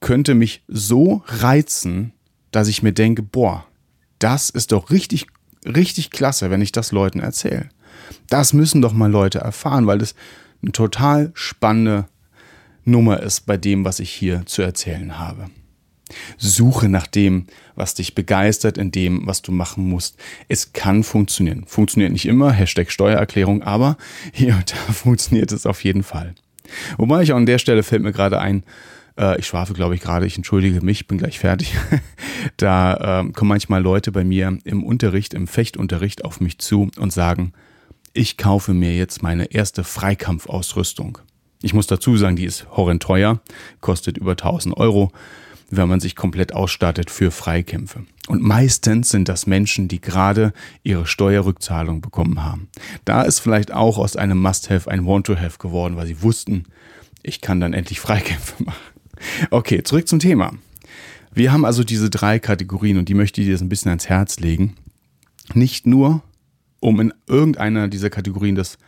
könnte 0.00 0.34
mich 0.34 0.62
so 0.66 1.22
reizen, 1.26 2.12
dass 2.50 2.68
ich 2.68 2.82
mir 2.82 2.92
denke, 2.92 3.22
boah, 3.22 3.66
das 4.18 4.50
ist 4.50 4.72
doch 4.72 4.90
richtig 4.90 5.26
richtig 5.66 6.10
klasse, 6.10 6.50
wenn 6.50 6.62
ich 6.62 6.72
das 6.72 6.92
Leuten 6.92 7.20
erzähle. 7.20 7.68
Das 8.28 8.52
müssen 8.52 8.82
doch 8.82 8.92
mal 8.92 9.10
Leute 9.10 9.38
erfahren, 9.38 9.86
weil 9.86 9.98
das 9.98 10.14
eine 10.62 10.72
total 10.72 11.30
spannende 11.34 12.06
Nummer 12.84 13.22
ist 13.22 13.46
bei 13.46 13.56
dem, 13.56 13.84
was 13.84 14.00
ich 14.00 14.10
hier 14.10 14.44
zu 14.46 14.62
erzählen 14.62 15.18
habe. 15.18 15.50
Suche 16.38 16.88
nach 16.88 17.06
dem, 17.06 17.46
was 17.76 17.94
dich 17.94 18.16
begeistert, 18.16 18.78
in 18.78 18.90
dem, 18.90 19.26
was 19.26 19.42
du 19.42 19.52
machen 19.52 19.88
musst. 19.88 20.16
Es 20.48 20.72
kann 20.72 21.04
funktionieren. 21.04 21.64
Funktioniert 21.66 22.12
nicht 22.12 22.26
immer, 22.26 22.50
Hashtag 22.50 22.90
Steuererklärung, 22.90 23.62
aber 23.62 23.96
hier 24.32 24.54
und 24.56 24.72
da 24.72 24.76
funktioniert 24.92 25.52
es 25.52 25.66
auf 25.66 25.84
jeden 25.84 26.02
Fall. 26.02 26.34
Wobei 26.98 27.22
ich 27.22 27.32
auch 27.32 27.36
an 27.36 27.46
der 27.46 27.58
Stelle 27.58 27.82
fällt 27.82 28.02
mir 28.02 28.12
gerade 28.12 28.40
ein, 28.40 28.64
äh, 29.18 29.38
ich 29.38 29.46
schwafe, 29.46 29.74
glaube 29.74 29.94
ich, 29.94 30.00
gerade, 30.00 30.26
ich 30.26 30.36
entschuldige 30.36 30.84
mich, 30.84 31.06
bin 31.06 31.18
gleich 31.18 31.38
fertig. 31.38 31.74
da 32.56 33.20
äh, 33.20 33.32
kommen 33.32 33.48
manchmal 33.48 33.82
Leute 33.82 34.12
bei 34.12 34.24
mir 34.24 34.58
im 34.64 34.84
Unterricht, 34.84 35.34
im 35.34 35.46
Fechtunterricht 35.46 36.24
auf 36.24 36.40
mich 36.40 36.58
zu 36.58 36.90
und 36.96 37.12
sagen, 37.12 37.52
ich 38.12 38.36
kaufe 38.36 38.74
mir 38.74 38.96
jetzt 38.96 39.22
meine 39.22 39.52
erste 39.52 39.84
Freikampfausrüstung. 39.84 41.18
Ich 41.62 41.74
muss 41.74 41.86
dazu 41.86 42.16
sagen, 42.16 42.36
die 42.36 42.44
ist 42.44 42.66
horrend 42.70 43.02
teuer, 43.02 43.40
kostet 43.80 44.16
über 44.16 44.32
1000 44.32 44.76
Euro, 44.76 45.12
wenn 45.70 45.88
man 45.88 46.00
sich 46.00 46.16
komplett 46.16 46.52
ausstattet 46.52 47.10
für 47.10 47.30
Freikämpfe. 47.30 48.04
Und 48.28 48.42
meistens 48.42 49.10
sind 49.10 49.28
das 49.28 49.46
Menschen, 49.46 49.86
die 49.86 50.00
gerade 50.00 50.52
ihre 50.82 51.06
Steuerrückzahlung 51.06 52.00
bekommen 52.00 52.42
haben. 52.42 52.68
Da 53.04 53.22
ist 53.22 53.38
vielleicht 53.38 53.72
auch 53.72 53.98
aus 53.98 54.16
einem 54.16 54.40
Must-Have 54.40 54.90
ein 54.90 55.06
Want-to-Have 55.06 55.58
geworden, 55.58 55.96
weil 55.96 56.06
sie 56.06 56.22
wussten, 56.22 56.64
ich 57.22 57.40
kann 57.40 57.60
dann 57.60 57.72
endlich 57.72 58.00
Freikämpfe 58.00 58.62
machen. 58.64 58.80
Okay, 59.50 59.82
zurück 59.82 60.08
zum 60.08 60.18
Thema. 60.18 60.52
Wir 61.32 61.52
haben 61.52 61.64
also 61.64 61.84
diese 61.84 62.10
drei 62.10 62.38
Kategorien 62.38 62.98
und 62.98 63.08
die 63.08 63.14
möchte 63.14 63.40
ich 63.40 63.46
dir 63.46 63.52
jetzt 63.52 63.60
ein 63.60 63.68
bisschen 63.68 63.90
ans 63.90 64.08
Herz 64.08 64.40
legen. 64.40 64.74
Nicht 65.54 65.86
nur, 65.86 66.22
um 66.80 67.00
in 67.00 67.14
irgendeiner 67.26 67.88
dieser 67.88 68.10
Kategorien 68.10 68.56
das, 68.56 68.78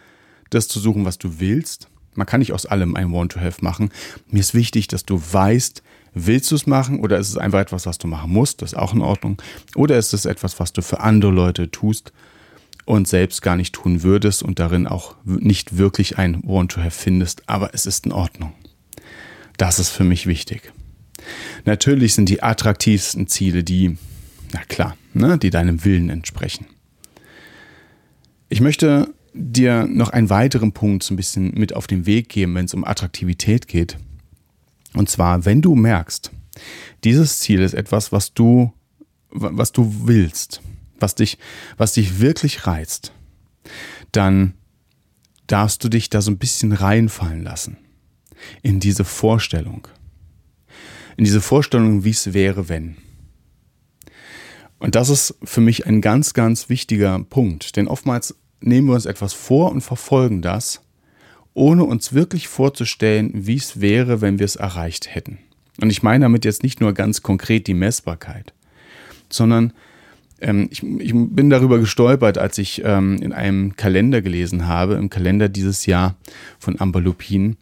das 0.50 0.68
zu 0.68 0.80
suchen, 0.80 1.04
was 1.04 1.18
du 1.18 1.38
willst. 1.38 1.88
Man 2.14 2.26
kann 2.26 2.40
nicht 2.40 2.52
aus 2.52 2.66
allem 2.66 2.96
ein 2.96 3.12
Want-to-Have 3.12 3.64
machen. 3.64 3.90
Mir 4.28 4.40
ist 4.40 4.54
wichtig, 4.54 4.88
dass 4.88 5.04
du 5.04 5.20
weißt, 5.20 5.82
willst 6.14 6.50
du 6.50 6.56
es 6.56 6.66
machen 6.66 7.00
oder 7.00 7.18
ist 7.18 7.30
es 7.30 7.38
einfach 7.38 7.60
etwas, 7.60 7.86
was 7.86 7.98
du 7.98 8.06
machen 8.06 8.32
musst, 8.32 8.60
das 8.60 8.72
ist 8.72 8.78
auch 8.78 8.92
in 8.92 9.00
Ordnung. 9.00 9.40
Oder 9.74 9.96
ist 9.98 10.12
es 10.12 10.24
etwas, 10.24 10.60
was 10.60 10.72
du 10.72 10.82
für 10.82 11.00
andere 11.00 11.30
Leute 11.30 11.70
tust 11.70 12.12
und 12.84 13.08
selbst 13.08 13.40
gar 13.42 13.56
nicht 13.56 13.74
tun 13.74 14.02
würdest 14.02 14.42
und 14.42 14.58
darin 14.58 14.86
auch 14.86 15.14
nicht 15.24 15.78
wirklich 15.78 16.18
ein 16.18 16.42
Want-to-Have 16.44 16.90
findest, 16.90 17.48
aber 17.48 17.72
es 17.72 17.86
ist 17.86 18.06
in 18.06 18.12
Ordnung. 18.12 18.52
Das 19.56 19.78
ist 19.78 19.90
für 19.90 20.04
mich 20.04 20.26
wichtig. 20.26 20.72
Natürlich 21.64 22.14
sind 22.14 22.28
die 22.28 22.42
attraktivsten 22.42 23.26
Ziele 23.26 23.62
die, 23.62 23.96
na 24.52 24.60
klar, 24.64 24.96
ne, 25.14 25.38
die 25.38 25.50
deinem 25.50 25.84
Willen 25.84 26.10
entsprechen. 26.10 26.66
Ich 28.48 28.60
möchte 28.60 29.14
dir 29.34 29.86
noch 29.86 30.10
einen 30.10 30.30
weiteren 30.30 30.72
Punkt 30.72 31.02
so 31.02 31.14
ein 31.14 31.16
bisschen 31.16 31.52
mit 31.54 31.74
auf 31.74 31.86
den 31.86 32.06
Weg 32.06 32.28
geben, 32.28 32.54
wenn 32.54 32.66
es 32.66 32.74
um 32.74 32.84
Attraktivität 32.84 33.66
geht. 33.66 33.96
Und 34.94 35.08
zwar, 35.08 35.44
wenn 35.46 35.62
du 35.62 35.74
merkst, 35.74 36.30
dieses 37.04 37.38
Ziel 37.38 37.60
ist 37.60 37.72
etwas, 37.72 38.12
was 38.12 38.34
du, 38.34 38.72
was 39.30 39.72
du 39.72 40.06
willst, 40.06 40.60
was 41.00 41.14
dich, 41.14 41.38
was 41.78 41.94
dich 41.94 42.20
wirklich 42.20 42.66
reizt, 42.66 43.12
dann 44.12 44.52
darfst 45.46 45.82
du 45.82 45.88
dich 45.88 46.10
da 46.10 46.20
so 46.20 46.30
ein 46.30 46.38
bisschen 46.38 46.72
reinfallen 46.72 47.42
lassen 47.42 47.78
in 48.62 48.80
diese 48.80 49.04
Vorstellung. 49.04 49.88
In 51.16 51.24
diese 51.24 51.40
Vorstellung, 51.40 52.04
wie 52.04 52.10
es 52.10 52.32
wäre, 52.32 52.68
wenn. 52.68 52.96
Und 54.78 54.96
das 54.96 55.10
ist 55.10 55.36
für 55.44 55.60
mich 55.60 55.86
ein 55.86 56.00
ganz, 56.00 56.34
ganz 56.34 56.68
wichtiger 56.68 57.20
Punkt. 57.20 57.76
Denn 57.76 57.86
oftmals 57.86 58.34
nehmen 58.60 58.88
wir 58.88 58.94
uns 58.94 59.06
etwas 59.06 59.32
vor 59.32 59.70
und 59.70 59.80
verfolgen 59.80 60.42
das, 60.42 60.80
ohne 61.54 61.84
uns 61.84 62.12
wirklich 62.12 62.48
vorzustellen, 62.48 63.30
wie 63.34 63.56
es 63.56 63.80
wäre, 63.80 64.20
wenn 64.20 64.38
wir 64.38 64.46
es 64.46 64.56
erreicht 64.56 65.14
hätten. 65.14 65.38
Und 65.80 65.90
ich 65.90 66.02
meine 66.02 66.24
damit 66.24 66.44
jetzt 66.44 66.62
nicht 66.62 66.80
nur 66.80 66.92
ganz 66.94 67.22
konkret 67.22 67.66
die 67.66 67.74
Messbarkeit, 67.74 68.52
sondern 69.30 69.72
ähm, 70.40 70.68
ich, 70.70 70.82
ich, 70.82 71.12
bin 71.14 71.48
darüber 71.50 71.78
gestolpert, 71.78 72.36
als 72.36 72.58
ich 72.58 72.82
ähm, 72.84 73.16
in 73.22 73.32
einem 73.32 73.76
Kalender 73.76 74.20
gelesen 74.20 74.66
habe, 74.66 74.94
im 74.94 75.10
Kalender 75.10 75.48
dieses 75.48 75.86
Jahr 75.86 76.16
von 76.58 76.80
Amber 76.80 77.00
Lupin, 77.00 77.56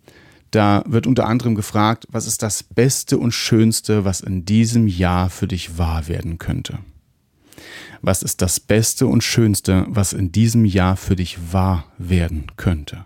da 0.50 0.82
wird 0.86 1.06
unter 1.06 1.26
anderem 1.26 1.54
gefragt, 1.54 2.06
was 2.10 2.26
ist 2.26 2.42
das 2.42 2.62
Beste 2.62 3.18
und 3.18 3.32
Schönste, 3.32 4.04
was 4.04 4.20
in 4.20 4.44
diesem 4.44 4.86
Jahr 4.88 5.30
für 5.30 5.46
dich 5.46 5.78
wahr 5.78 6.08
werden 6.08 6.38
könnte? 6.38 6.78
Was 8.02 8.22
ist 8.22 8.40
das 8.42 8.60
Beste 8.60 9.06
und 9.06 9.22
Schönste, 9.22 9.86
was 9.88 10.12
in 10.12 10.32
diesem 10.32 10.64
Jahr 10.64 10.96
für 10.96 11.16
dich 11.16 11.52
wahr 11.52 11.84
werden 11.98 12.46
könnte? 12.56 13.04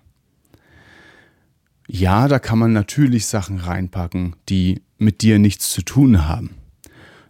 Ja, 1.86 2.28
da 2.28 2.38
kann 2.38 2.58
man 2.58 2.72
natürlich 2.72 3.26
Sachen 3.26 3.58
reinpacken, 3.58 4.36
die 4.48 4.82
mit 4.96 5.20
dir 5.20 5.38
nichts 5.38 5.70
zu 5.70 5.82
tun 5.82 6.26
haben. 6.26 6.50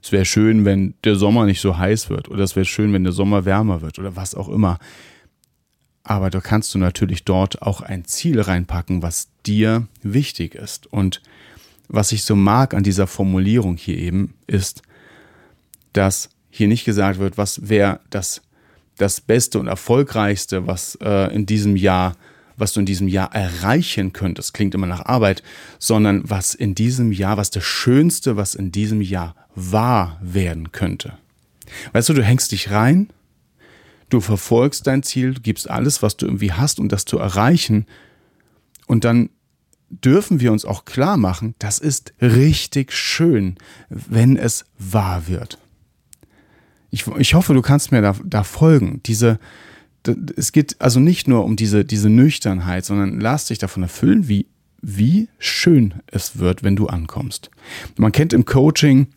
Es 0.03 0.13
wäre 0.13 0.27
schön, 0.27 0.65
wenn 0.65 0.95
der 1.03 1.17
Sommer 1.17 1.47
nicht 1.47 1.61
so 1.61 1.79
heiß 1.79 2.11
wird 2.11 2.29
oder 2.29 2.45
es 2.45 2.55
wäre 2.55 2.67
schön, 2.67 2.93
wenn 2.93 3.05
der 3.05 3.13
Sommer 3.13 3.47
wärmer 3.47 3.81
wird 3.81 3.99
oder 3.99 4.15
was 4.17 4.35
auch 4.35 4.49
immer. 4.49 4.79
Aber 6.05 6.29
da 6.29 6.41
kannst 6.41 6.75
du 6.75 6.79
natürlich 6.79 7.25
dort 7.25 7.63
auch 7.63 7.81
ein 7.81 8.05
Ziel 8.05 8.41
reinpacken, 8.41 9.03
was 9.03 9.29
dir 9.47 9.89
wichtig 10.03 10.55
ist. 10.55 10.87
Und 10.87 11.23
was 11.89 12.13
ich 12.13 12.25
so 12.25 12.37
mag 12.37 12.75
an 12.75 12.83
dieser 12.83 13.07
Formulierung 13.07 13.77
hier 13.77 13.97
eben 13.97 14.35
ist, 14.47 14.83
dass 15.95 16.29
hier 16.51 16.69
nicht 16.69 16.85
gesagt 16.85 17.19
wird, 17.19 17.39
was 17.39 17.69
wäre 17.69 18.01
das, 18.11 18.43
das 18.99 19.21
Beste 19.21 19.59
und 19.59 19.67
Erfolgreichste, 19.67 20.67
was 20.67 20.97
äh, 21.01 21.35
in 21.35 21.47
diesem 21.47 21.75
Jahr, 21.75 22.17
was 22.57 22.75
du 22.75 22.81
in 22.81 22.87
diesem 22.87 23.09
Jahr 23.09 23.35
erreichen 23.35 24.13
könntest. 24.13 24.55
Klingt 24.55 24.75
immer 24.75 24.87
nach 24.87 25.07
Arbeit, 25.07 25.43
sondern 25.79 26.29
was 26.29 26.55
in 26.55 26.75
diesem 26.75 27.13
Jahr, 27.13 27.39
was 27.39 27.51
das 27.51 27.65
Schönste, 27.65 28.37
was 28.37 28.55
in 28.55 28.73
diesem 28.73 29.01
Jahr 29.01 29.35
wahr 29.55 30.19
werden 30.23 30.71
könnte. 30.71 31.15
Weißt 31.93 32.09
du, 32.11 32.13
du 32.13 32.23
hängst 32.23 32.53
dich 32.53 32.71
rein 32.71 33.09
Du 34.15 34.21
verfolgst 34.21 34.87
dein 34.87 35.03
Ziel, 35.03 35.35
du 35.35 35.41
gibst 35.41 35.69
alles, 35.69 36.01
was 36.01 36.17
du 36.17 36.27
irgendwie 36.27 36.53
hast, 36.53 36.79
um 36.79 36.89
das 36.89 37.05
zu 37.05 37.19
erreichen. 37.19 37.85
Und 38.87 39.03
dann 39.03 39.31
dürfen 39.89 40.39
wir 40.39 40.53
uns 40.53 40.65
auch 40.65 40.85
klar 40.85 41.17
machen, 41.17 41.57
das 41.59 41.81
ist 41.81 42.15
richtig 42.23 42.93
schön, 42.93 43.57
wenn 43.89 44.37
es 44.37 44.67
wahr 44.79 45.27
wird. 45.27 45.59
Ich, 46.93 47.09
ich 47.19 47.35
hoffe, 47.35 47.55
du 47.55 47.61
kannst 47.61 47.91
mir 47.91 48.03
da, 48.03 48.15
da 48.25 48.45
folgen. 48.45 49.01
Diese, 49.05 49.41
es 50.37 50.53
geht 50.53 50.81
also 50.81 51.01
nicht 51.01 51.27
nur 51.27 51.45
um 51.45 51.57
diese, 51.57 51.85
diese 51.85 52.09
Nüchternheit, 52.09 52.85
sondern 52.85 53.19
lass 53.19 53.47
dich 53.47 53.59
davon 53.59 53.83
erfüllen, 53.83 54.29
wie, 54.29 54.47
wie 54.81 55.29
schön 55.41 55.95
es 56.07 56.39
wird, 56.39 56.63
wenn 56.63 56.77
du 56.77 56.87
ankommst. 56.87 57.51
Man 57.97 58.13
kennt 58.13 58.33
im 58.33 58.45
Coaching 58.45 59.09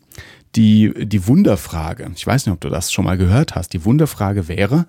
die, 0.58 0.92
die 1.06 1.26
Wunderfrage. 1.28 2.10
Ich 2.16 2.26
weiß 2.26 2.44
nicht, 2.44 2.52
ob 2.52 2.60
du 2.60 2.68
das 2.68 2.92
schon 2.92 3.04
mal 3.04 3.16
gehört 3.16 3.54
hast. 3.54 3.72
Die 3.72 3.84
Wunderfrage 3.84 4.48
wäre, 4.48 4.86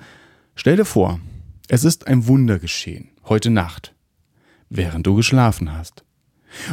stell 0.55 0.75
dir 0.75 0.85
vor, 0.85 1.19
es 1.67 1.83
ist 1.83 2.07
ein 2.07 2.25
Wunder 2.25 2.57
geschehen, 2.57 3.09
heute 3.25 3.51
Nacht, 3.51 3.93
während 4.69 5.05
du 5.05 5.13
geschlafen 5.13 5.71
hast. 5.71 6.03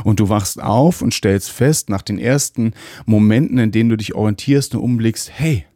Und 0.03 0.19
du 0.19 0.31
wachst 0.31 0.61
auf 0.63 1.03
und 1.03 1.13
stellst 1.13 1.51
fest, 1.51 1.91
nach 1.91 2.01
den 2.01 2.19
ersten 2.19 2.73
Momenten, 3.05 3.59
in 3.59 3.71
denen 3.71 3.91
du 3.91 3.97
dich 3.97 4.15
orientierst 4.15 4.75
und 4.75 4.81
umblickst, 4.81 5.31
hey, 5.31 5.67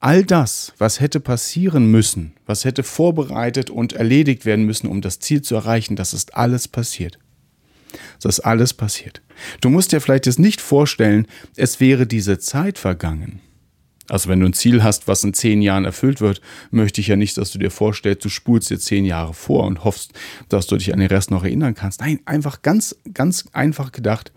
all 0.00 0.24
das, 0.24 0.72
was 0.78 0.98
hätte 0.98 1.20
passieren 1.20 1.88
müssen, 1.92 2.34
was 2.44 2.64
hätte 2.64 2.82
vorbereitet 2.82 3.70
und 3.70 3.92
erledigt 3.92 4.44
werden 4.44 4.66
müssen, 4.66 4.88
um 4.88 5.00
das 5.00 5.20
Ziel 5.20 5.42
zu 5.42 5.54
erreichen, 5.54 5.94
das 5.94 6.12
ist 6.12 6.34
alles 6.34 6.66
passiert. 6.66 7.20
Das 8.20 8.38
ist 8.38 8.44
alles 8.44 8.74
passiert. 8.74 9.22
Du 9.60 9.70
musst 9.70 9.92
dir 9.92 10.00
vielleicht 10.00 10.26
jetzt 10.26 10.38
nicht 10.38 10.60
vorstellen, 10.60 11.26
es 11.56 11.80
wäre 11.80 12.06
diese 12.06 12.38
Zeit 12.38 12.78
vergangen. 12.78 13.40
Also 14.08 14.28
wenn 14.28 14.40
du 14.40 14.46
ein 14.46 14.52
Ziel 14.52 14.82
hast, 14.82 15.08
was 15.08 15.24
in 15.24 15.34
zehn 15.34 15.62
Jahren 15.62 15.84
erfüllt 15.84 16.20
wird, 16.20 16.40
möchte 16.70 17.00
ich 17.00 17.08
ja 17.08 17.16
nicht, 17.16 17.36
dass 17.36 17.50
du 17.50 17.58
dir 17.58 17.70
vorstellst, 17.70 18.24
du 18.24 18.28
spulst 18.28 18.70
dir 18.70 18.78
zehn 18.78 19.04
Jahre 19.04 19.34
vor 19.34 19.64
und 19.64 19.84
hoffst, 19.84 20.12
dass 20.48 20.66
du 20.66 20.76
dich 20.76 20.92
an 20.92 21.00
den 21.00 21.08
Rest 21.08 21.30
noch 21.30 21.42
erinnern 21.42 21.74
kannst. 21.74 22.00
Nein, 22.00 22.20
einfach 22.24 22.62
ganz, 22.62 22.96
ganz 23.12 23.46
einfach 23.52 23.92
gedacht. 23.92 24.32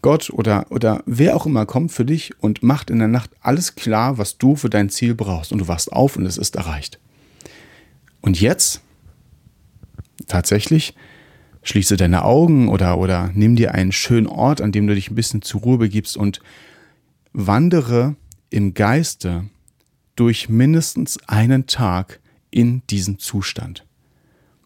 Gott 0.00 0.30
oder, 0.30 0.66
oder 0.70 1.02
wer 1.06 1.36
auch 1.36 1.46
immer 1.46 1.66
kommt 1.66 1.92
für 1.92 2.04
dich 2.04 2.32
und 2.40 2.62
macht 2.62 2.90
in 2.90 2.98
der 2.98 3.08
Nacht 3.08 3.30
alles 3.40 3.74
klar, 3.74 4.18
was 4.18 4.38
du 4.38 4.56
für 4.56 4.70
dein 4.70 4.90
Ziel 4.90 5.14
brauchst. 5.14 5.52
Und 5.52 5.58
du 5.58 5.68
wachst 5.68 5.92
auf 5.92 6.16
und 6.16 6.26
es 6.26 6.36
ist 6.36 6.56
erreicht. 6.56 6.98
Und 8.20 8.40
jetzt, 8.40 8.80
tatsächlich, 10.26 10.94
Schließe 11.64 11.96
deine 11.96 12.24
Augen 12.24 12.68
oder, 12.68 12.98
oder 12.98 13.30
nimm 13.34 13.56
dir 13.56 13.74
einen 13.74 13.90
schönen 13.90 14.26
Ort, 14.26 14.60
an 14.60 14.70
dem 14.70 14.86
du 14.86 14.94
dich 14.94 15.10
ein 15.10 15.14
bisschen 15.14 15.42
zur 15.42 15.62
Ruhe 15.62 15.78
begibst 15.78 16.16
und 16.16 16.40
wandere 17.32 18.14
im 18.50 18.74
Geiste 18.74 19.44
durch 20.14 20.48
mindestens 20.48 21.18
einen 21.26 21.66
Tag 21.66 22.20
in 22.50 22.82
diesen 22.88 23.18
Zustand. 23.18 23.84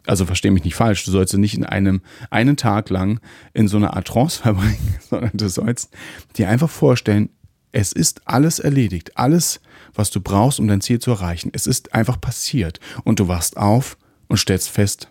Also 0.07 0.27
verstehe 0.27 0.51
mich 0.51 0.65
nicht 0.65 0.75
falsch, 0.75 1.05
du 1.05 1.11
sollst 1.11 1.35
nicht 1.35 1.55
in 1.55 1.65
einem 1.65 2.01
einen 2.31 2.57
Tag 2.57 2.91
lang 2.91 3.21
in 3.55 3.69
so 3.69 3.77
einer 3.77 3.95
Art 3.95 4.09
Trance 4.09 4.39
verbringen, 4.43 4.97
sondern 5.01 5.31
du 5.35 5.49
sollst 5.49 5.95
dir 6.37 6.49
einfach 6.49 6.71
vorstellen, 6.71 7.31
Es 7.71 7.93
ist 7.93 8.27
alles 8.27 8.59
erledigt. 8.59 9.19
Alles, 9.19 9.61
was 9.95 10.11
du 10.11 10.21
brauchst, 10.21 10.59
um 10.59 10.67
dein 10.69 10.81
Ziel 10.81 10.99
zu 10.99 11.11
erreichen. 11.11 11.51
Es 11.53 11.67
ist 11.67 11.95
einfach 11.95 12.19
passiert. 12.19 12.81
Und 13.05 13.21
du 13.21 13.29
wachst 13.29 13.59
auf 13.59 13.99
und 14.27 14.39
stellst 14.39 14.71
fest, 14.71 15.11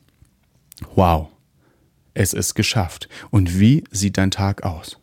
wow, 0.95 1.29
es 2.17 2.33
ist 2.33 2.55
geschafft. 2.55 3.07
Und 3.29 3.59
wie 3.59 3.83
sieht 3.91 4.17
dein 4.17 4.31
Tag 4.31 4.63
aus? 4.63 4.97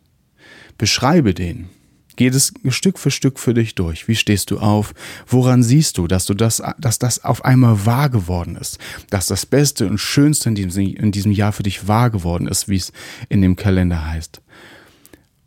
Beschreibe 0.77 1.33
den. 1.33 1.69
Geht 2.17 2.35
es 2.35 2.53
Stück 2.69 2.99
für 2.99 3.11
Stück 3.11 3.39
für 3.39 3.53
dich 3.53 3.75
durch. 3.75 4.07
Wie 4.07 4.15
stehst 4.15 4.51
du 4.51 4.59
auf? 4.59 4.93
Woran 5.27 5.63
siehst 5.63 5.97
du, 5.97 6.07
dass 6.07 6.25
du 6.25 6.33
das, 6.33 6.61
dass 6.77 6.99
das 6.99 7.23
auf 7.23 7.43
einmal 7.43 7.85
wahr 7.85 8.09
geworden 8.09 8.55
ist? 8.55 8.79
Dass 9.09 9.27
das 9.27 9.45
Beste 9.45 9.87
und 9.87 9.97
Schönste 9.97 10.49
in 10.49 10.55
diesem, 10.55 10.95
in 10.95 11.11
diesem 11.11 11.31
Jahr 11.31 11.51
für 11.51 11.63
dich 11.63 11.87
wahr 11.87 12.09
geworden 12.09 12.47
ist, 12.47 12.67
wie 12.69 12.77
es 12.77 12.91
in 13.27 13.41
dem 13.41 13.55
Kalender 13.55 14.05
heißt. 14.05 14.41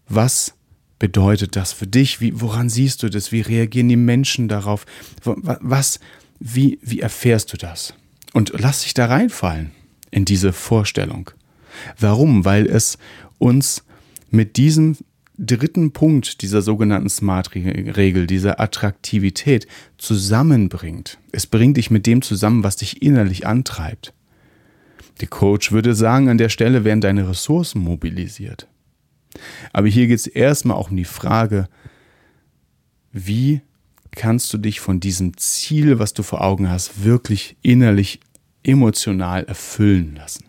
Was 0.09 0.55
bedeutet 0.99 1.57
das 1.57 1.73
für 1.73 1.87
dich? 1.87 2.21
Wie, 2.21 2.39
woran 2.41 2.69
siehst 2.69 3.03
du 3.03 3.09
das? 3.09 3.33
Wie 3.33 3.41
reagieren 3.41 3.89
die 3.89 3.97
Menschen 3.97 4.49
darauf? 4.49 4.85
Was, 5.25 6.01
wie, 6.39 6.79
wie 6.83 7.01
erfährst 7.01 7.53
du 7.53 7.57
das? 7.57 7.95
Und 8.33 8.53
lass 8.59 8.83
dich 8.83 8.95
da 8.95 9.07
reinfallen 9.07 9.71
in 10.11 10.25
diese 10.25 10.53
Vorstellung. 10.53 11.31
Warum? 11.99 12.45
Weil 12.45 12.67
es 12.67 12.99
uns 13.39 13.85
mit 14.31 14.57
diesem 14.57 14.97
dritten 15.39 15.93
Punkt 15.93 16.43
dieser 16.43 16.63
sogenannten 16.63 17.09
Smart-Regel, 17.09 18.27
dieser 18.27 18.61
Attraktivität 18.61 19.67
zusammenbringt. 19.97 21.19
Es 21.33 21.47
bringt 21.47 21.77
dich 21.77 21.91
mit 21.91 22.07
dem 22.07 22.23
zusammen, 22.23 22.65
was 22.65 22.77
dich 22.77 23.03
innerlich 23.03 23.47
antreibt. 23.47 24.13
Der 25.21 25.29
Coach 25.29 25.73
würde 25.73 25.95
sagen, 25.95 26.29
an 26.29 26.39
der 26.39 26.49
Stelle 26.49 26.85
werden 26.85 27.01
deine 27.01 27.29
Ressourcen 27.29 27.81
mobilisiert. 27.81 28.67
Aber 29.73 29.89
hier 29.89 30.07
geht 30.09 30.19
es 30.19 30.27
erstmal 30.27 30.77
auch 30.77 30.91
um 30.91 30.97
die 30.97 31.05
Frage, 31.05 31.69
wie 33.13 33.63
kannst 34.11 34.53
du 34.53 34.59
dich 34.59 34.81
von 34.81 35.01
diesem 35.01 35.37
Ziel, 35.37 35.99
was 35.99 36.15
du 36.15 36.23
vor 36.23 36.43
Augen 36.43 36.69
hast, 36.69 37.05
wirklich 37.05 37.57
innerlich, 37.63 38.21
emotional 38.63 39.45
erfüllen 39.45 40.17
lassen? 40.17 40.48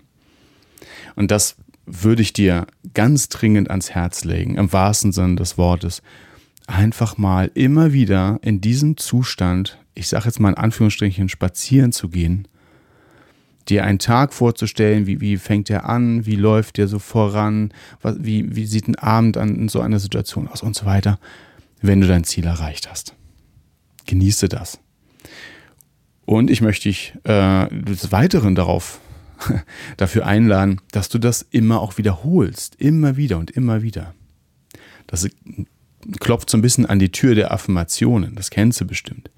Und 1.20 1.32
das 1.32 1.58
würde 1.86 2.22
ich 2.22 2.32
dir 2.32 2.66
ganz 2.94 3.28
dringend 3.28 3.70
ans 3.70 3.92
Herz 3.92 4.24
legen, 4.24 4.56
im 4.56 4.72
wahrsten 4.72 5.12
Sinne 5.12 5.36
des 5.36 5.58
Wortes, 5.58 6.02
einfach 6.66 7.18
mal 7.18 7.52
immer 7.56 7.92
wieder 7.92 8.40
in 8.42 8.62
diesem 8.62 8.96
Zustand, 8.96 9.78
ich 9.96 10.08
sage 10.08 10.26
jetzt 10.26 10.40
mal 10.40 10.50
in 10.50 10.56
Anführungsstrichen, 10.56 11.28
spazieren 11.28 11.92
zu 11.92 12.08
gehen, 12.08 12.48
dir 13.68 13.84
einen 13.84 14.00
Tag 14.00 14.34
vorzustellen, 14.34 15.08
wie, 15.08 15.20
wie 15.20 15.36
fängt 15.36 15.70
er 15.70 15.90
an, 15.90 16.26
wie 16.26 16.38
läuft 16.38 16.78
der 16.78 16.88
so 16.88 17.00
voran, 17.00 17.74
wie, 18.02 18.56
wie 18.56 18.66
sieht 18.66 18.88
ein 18.88 18.96
Abend 18.96 19.36
an 19.36 19.58
in 19.58 19.68
so 19.68 19.82
einer 19.82 20.00
Situation 20.00 20.48
aus 20.48 20.64
und 20.64 20.74
so 20.74 20.86
weiter, 20.86 21.20
wenn 21.82 22.00
du 22.00 22.08
dein 22.08 22.24
Ziel 22.24 22.46
erreicht 22.46 22.90
hast. 22.90 23.14
Genieße 24.06 24.48
das. 24.48 24.80
Und 26.26 26.50
ich 26.50 26.62
möchte 26.62 26.88
dich 26.88 27.14
äh, 27.26 27.68
des 27.68 28.14
Weiteren 28.14 28.56
darauf 28.56 29.02
dafür 29.98 30.26
einladen, 30.26 30.82
dass 30.92 31.10
du 31.10 31.18
das 31.18 31.46
immer 31.52 31.82
auch 31.82 31.98
wiederholst. 31.98 32.76
Immer 32.76 33.18
wieder 33.18 33.38
und 33.38 33.52
immer 33.52 33.82
wieder. 33.82 34.14
Das 35.08 35.28
klopft 36.20 36.50
so 36.50 36.58
ein 36.58 36.62
bisschen 36.62 36.86
an 36.86 37.00
die 37.00 37.12
Tür 37.12 37.36
der 37.36 37.52
Affirmationen. 37.52 38.36
Das 38.36 38.50
kennst 38.50 38.80
du 38.82 38.86
bestimmt. 38.86 39.30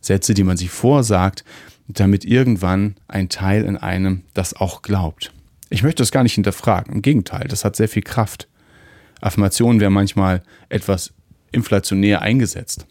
Sätze, 0.00 0.34
die 0.34 0.44
man 0.44 0.56
sich 0.56 0.70
vorsagt, 0.70 1.44
damit 1.88 2.24
irgendwann 2.24 2.96
ein 3.08 3.28
Teil 3.28 3.64
in 3.64 3.76
einem 3.76 4.22
das 4.34 4.54
auch 4.54 4.82
glaubt. 4.82 5.32
Ich 5.70 5.82
möchte 5.82 6.02
das 6.02 6.12
gar 6.12 6.22
nicht 6.22 6.34
hinterfragen. 6.34 6.94
Im 6.94 7.02
Gegenteil, 7.02 7.48
das 7.48 7.64
hat 7.64 7.76
sehr 7.76 7.88
viel 7.88 8.02
Kraft. 8.02 8.48
Affirmationen 9.20 9.80
werden 9.80 9.94
manchmal 9.94 10.42
etwas 10.68 11.12
inflationär 11.50 12.22
eingesetzt. 12.22 12.86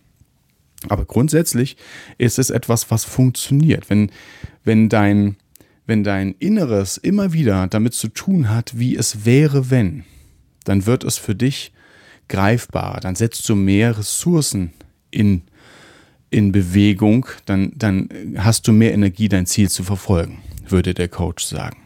Aber 0.89 1.05
grundsätzlich 1.05 1.77
ist 2.17 2.37
es 2.37 2.49
etwas, 2.49 2.91
was 2.91 3.03
funktioniert. 3.03 3.89
Wenn, 3.89 4.11
wenn 4.63 4.89
dein 4.89 5.37
wenn 5.87 6.03
dein 6.03 6.33
Inneres 6.33 6.97
immer 6.97 7.33
wieder 7.33 7.65
damit 7.67 7.93
zu 7.93 8.09
tun 8.09 8.49
hat, 8.49 8.77
wie 8.77 8.95
es 8.95 9.25
wäre, 9.25 9.71
wenn, 9.71 10.03
dann 10.65 10.85
wird 10.85 11.03
es 11.03 11.17
für 11.17 11.33
dich 11.33 11.71
greifbarer, 12.27 12.99
dann 12.99 13.15
setzt 13.15 13.47
du 13.47 13.55
mehr 13.55 13.97
Ressourcen 13.97 14.73
in, 15.09 15.43
in 16.29 16.51
Bewegung, 16.51 17.25
dann, 17.45 17.71
dann 17.75 18.09
hast 18.37 18.67
du 18.67 18.73
mehr 18.73 18.93
Energie, 18.93 19.29
dein 19.29 19.45
Ziel 19.45 19.69
zu 19.69 19.83
verfolgen, 19.83 20.39
würde 20.67 20.93
der 20.93 21.07
Coach 21.07 21.45
sagen. 21.45 21.77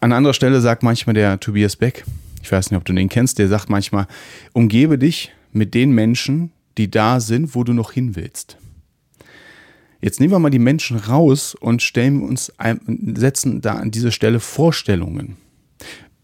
An 0.00 0.12
anderer 0.12 0.34
Stelle 0.34 0.60
sagt 0.60 0.82
manchmal 0.82 1.14
der 1.14 1.38
Tobias 1.38 1.76
Beck, 1.76 2.04
ich 2.42 2.50
weiß 2.50 2.70
nicht, 2.70 2.78
ob 2.78 2.84
du 2.84 2.94
den 2.94 3.08
kennst, 3.10 3.38
der 3.38 3.48
sagt 3.48 3.68
manchmal, 3.68 4.06
umgebe 4.52 4.98
dich 4.98 5.32
mit 5.52 5.74
den 5.74 5.92
Menschen, 5.92 6.50
die 6.78 6.90
da 6.90 7.20
sind, 7.20 7.54
wo 7.54 7.62
du 7.62 7.74
noch 7.74 7.92
hin 7.92 8.16
willst. 8.16 8.56
Jetzt 10.04 10.20
nehmen 10.20 10.34
wir 10.34 10.38
mal 10.38 10.50
die 10.50 10.58
Menschen 10.58 10.98
raus 10.98 11.54
und 11.54 11.80
stellen 11.80 12.22
uns, 12.24 12.52
setzen 13.14 13.62
da 13.62 13.76
an 13.76 13.90
diese 13.90 14.12
Stelle 14.12 14.38
Vorstellungen. 14.38 15.38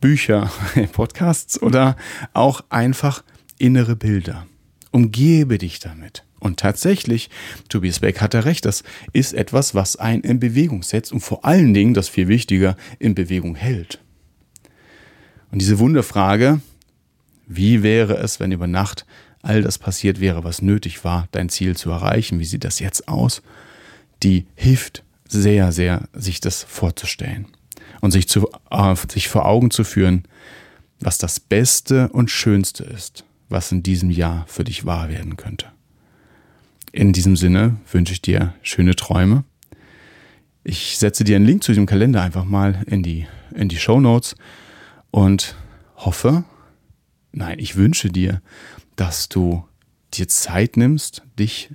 Bücher, 0.02 0.52
Podcasts 0.92 1.62
oder 1.62 1.96
auch 2.34 2.60
einfach 2.68 3.24
innere 3.56 3.96
Bilder. 3.96 4.46
Umgebe 4.90 5.56
dich 5.56 5.78
damit. 5.78 6.26
Und 6.40 6.60
tatsächlich, 6.60 7.30
Tobias 7.70 8.00
Beck 8.00 8.20
hatte 8.20 8.44
recht, 8.44 8.66
das 8.66 8.84
ist 9.14 9.32
etwas, 9.32 9.74
was 9.74 9.96
einen 9.96 10.24
in 10.24 10.40
Bewegung 10.40 10.82
setzt 10.82 11.10
und 11.10 11.20
vor 11.20 11.46
allen 11.46 11.72
Dingen, 11.72 11.94
das 11.94 12.10
viel 12.10 12.28
wichtiger, 12.28 12.76
in 12.98 13.14
Bewegung 13.14 13.54
hält. 13.54 13.98
Und 15.52 15.62
diese 15.62 15.78
Wunderfrage, 15.78 16.60
wie 17.46 17.82
wäre 17.82 18.18
es, 18.18 18.40
wenn 18.40 18.52
über 18.52 18.66
Nacht 18.66 19.06
all 19.40 19.62
das 19.62 19.78
passiert 19.78 20.20
wäre, 20.20 20.44
was 20.44 20.60
nötig 20.60 21.02
war, 21.02 21.28
dein 21.30 21.48
Ziel 21.48 21.78
zu 21.78 21.88
erreichen? 21.88 22.40
Wie 22.40 22.44
sieht 22.44 22.64
das 22.64 22.78
jetzt 22.78 23.08
aus? 23.08 23.40
Die 24.22 24.46
hilft 24.54 25.04
sehr, 25.28 25.72
sehr, 25.72 26.08
sich 26.12 26.40
das 26.40 26.62
vorzustellen 26.62 27.46
und 28.00 28.10
sich, 28.10 28.28
zu, 28.28 28.48
äh, 28.70 28.94
sich 29.08 29.28
vor 29.28 29.46
Augen 29.46 29.70
zu 29.70 29.84
führen, 29.84 30.24
was 31.00 31.18
das 31.18 31.40
Beste 31.40 32.08
und 32.10 32.30
Schönste 32.30 32.84
ist, 32.84 33.24
was 33.48 33.72
in 33.72 33.82
diesem 33.82 34.10
Jahr 34.10 34.44
für 34.46 34.64
dich 34.64 34.84
wahr 34.84 35.08
werden 35.08 35.36
könnte. 35.36 35.66
In 36.92 37.12
diesem 37.12 37.36
Sinne 37.36 37.76
wünsche 37.90 38.12
ich 38.12 38.20
dir 38.20 38.54
schöne 38.62 38.96
Träume. 38.96 39.44
Ich 40.64 40.98
setze 40.98 41.24
dir 41.24 41.36
einen 41.36 41.46
Link 41.46 41.62
zu 41.62 41.72
diesem 41.72 41.86
Kalender 41.86 42.22
einfach 42.22 42.44
mal 42.44 42.82
in 42.86 43.02
die, 43.02 43.26
in 43.54 43.68
die 43.68 43.78
Show 43.78 44.00
Notes 44.00 44.34
und 45.10 45.56
hoffe, 45.96 46.44
nein, 47.32 47.58
ich 47.58 47.76
wünsche 47.76 48.10
dir, 48.10 48.42
dass 48.96 49.28
du 49.28 49.64
dir 50.12 50.28
Zeit 50.28 50.76
nimmst, 50.76 51.22
dich 51.38 51.70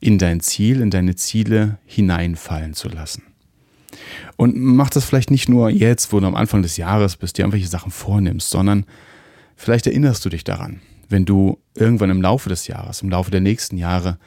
in 0.00 0.18
dein 0.18 0.40
Ziel, 0.40 0.80
in 0.80 0.90
deine 0.90 1.14
Ziele 1.14 1.78
hineinfallen 1.84 2.74
zu 2.74 2.88
lassen. 2.88 3.22
Und 4.36 4.56
mach 4.56 4.90
das 4.90 5.04
vielleicht 5.04 5.30
nicht 5.30 5.48
nur 5.48 5.68
jetzt, 5.70 6.12
wo 6.12 6.20
du 6.20 6.26
am 6.26 6.34
Anfang 6.34 6.62
des 6.62 6.76
Jahres 6.76 7.16
bist, 7.16 7.36
dir 7.36 7.42
irgendwelche 7.42 7.68
Sachen 7.68 7.90
vornimmst, 7.90 8.50
sondern 8.50 8.86
vielleicht 9.56 9.86
erinnerst 9.86 10.24
du 10.24 10.30
dich 10.30 10.44
daran, 10.44 10.80
wenn 11.08 11.24
du 11.24 11.58
irgendwann 11.74 12.10
im 12.10 12.22
Laufe 12.22 12.48
des 12.48 12.66
Jahres, 12.66 13.02
im 13.02 13.10
Laufe 13.10 13.30
der 13.30 13.40
nächsten 13.40 13.76
Jahre 13.76 14.18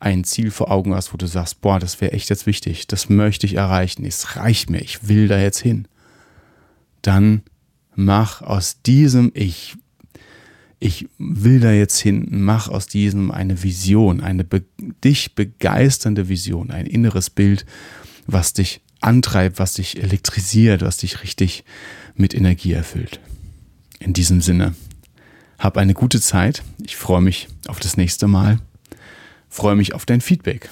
ein 0.00 0.24
Ziel 0.24 0.50
vor 0.50 0.70
Augen 0.70 0.94
hast, 0.94 1.12
wo 1.12 1.16
du 1.16 1.26
sagst, 1.26 1.60
boah, 1.60 1.78
das 1.78 2.00
wäre 2.00 2.12
echt 2.12 2.28
jetzt 2.28 2.46
wichtig, 2.46 2.86
das 2.86 3.08
möchte 3.08 3.46
ich 3.46 3.54
erreichen, 3.54 4.04
es 4.04 4.36
reicht 4.36 4.68
mir, 4.70 4.80
ich 4.80 5.08
will 5.08 5.28
da 5.28 5.38
jetzt 5.38 5.60
hin. 5.60 5.88
Dann 7.02 7.42
mach 7.94 8.42
aus 8.42 8.82
diesem 8.82 9.30
Ich 9.34 9.76
ich 10.78 11.08
will 11.18 11.60
da 11.60 11.72
jetzt 11.72 11.98
hin, 11.98 12.26
mach 12.30 12.68
aus 12.68 12.86
diesem 12.86 13.30
eine 13.30 13.62
Vision, 13.62 14.20
eine 14.20 14.44
be 14.44 14.62
dich 15.02 15.34
begeisternde 15.34 16.28
Vision, 16.28 16.70
ein 16.70 16.84
inneres 16.86 17.30
Bild, 17.30 17.64
was 18.26 18.52
dich 18.52 18.82
antreibt, 19.00 19.58
was 19.58 19.72
dich 19.74 20.02
elektrisiert, 20.02 20.82
was 20.82 20.96
dich 20.98 21.22
richtig 21.22 21.64
mit 22.14 22.34
Energie 22.34 22.72
erfüllt. 22.72 23.20
In 24.00 24.12
diesem 24.12 24.42
Sinne, 24.42 24.74
hab 25.58 25.78
eine 25.78 25.94
gute 25.94 26.20
Zeit. 26.20 26.62
Ich 26.84 26.96
freue 26.96 27.22
mich 27.22 27.48
auf 27.66 27.80
das 27.80 27.96
nächste 27.96 28.28
Mal. 28.28 28.60
Freue 29.48 29.76
mich 29.76 29.94
auf 29.94 30.04
dein 30.04 30.20
Feedback 30.20 30.68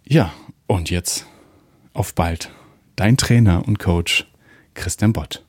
Ja, 0.04 0.34
und 0.66 0.90
jetzt 0.90 1.28
auf 1.94 2.16
bald. 2.16 2.50
Dein 2.96 3.18
Trainer 3.18 3.68
und 3.68 3.78
Coach 3.78 4.26
Christian 4.74 5.14
Bott. 5.14 5.44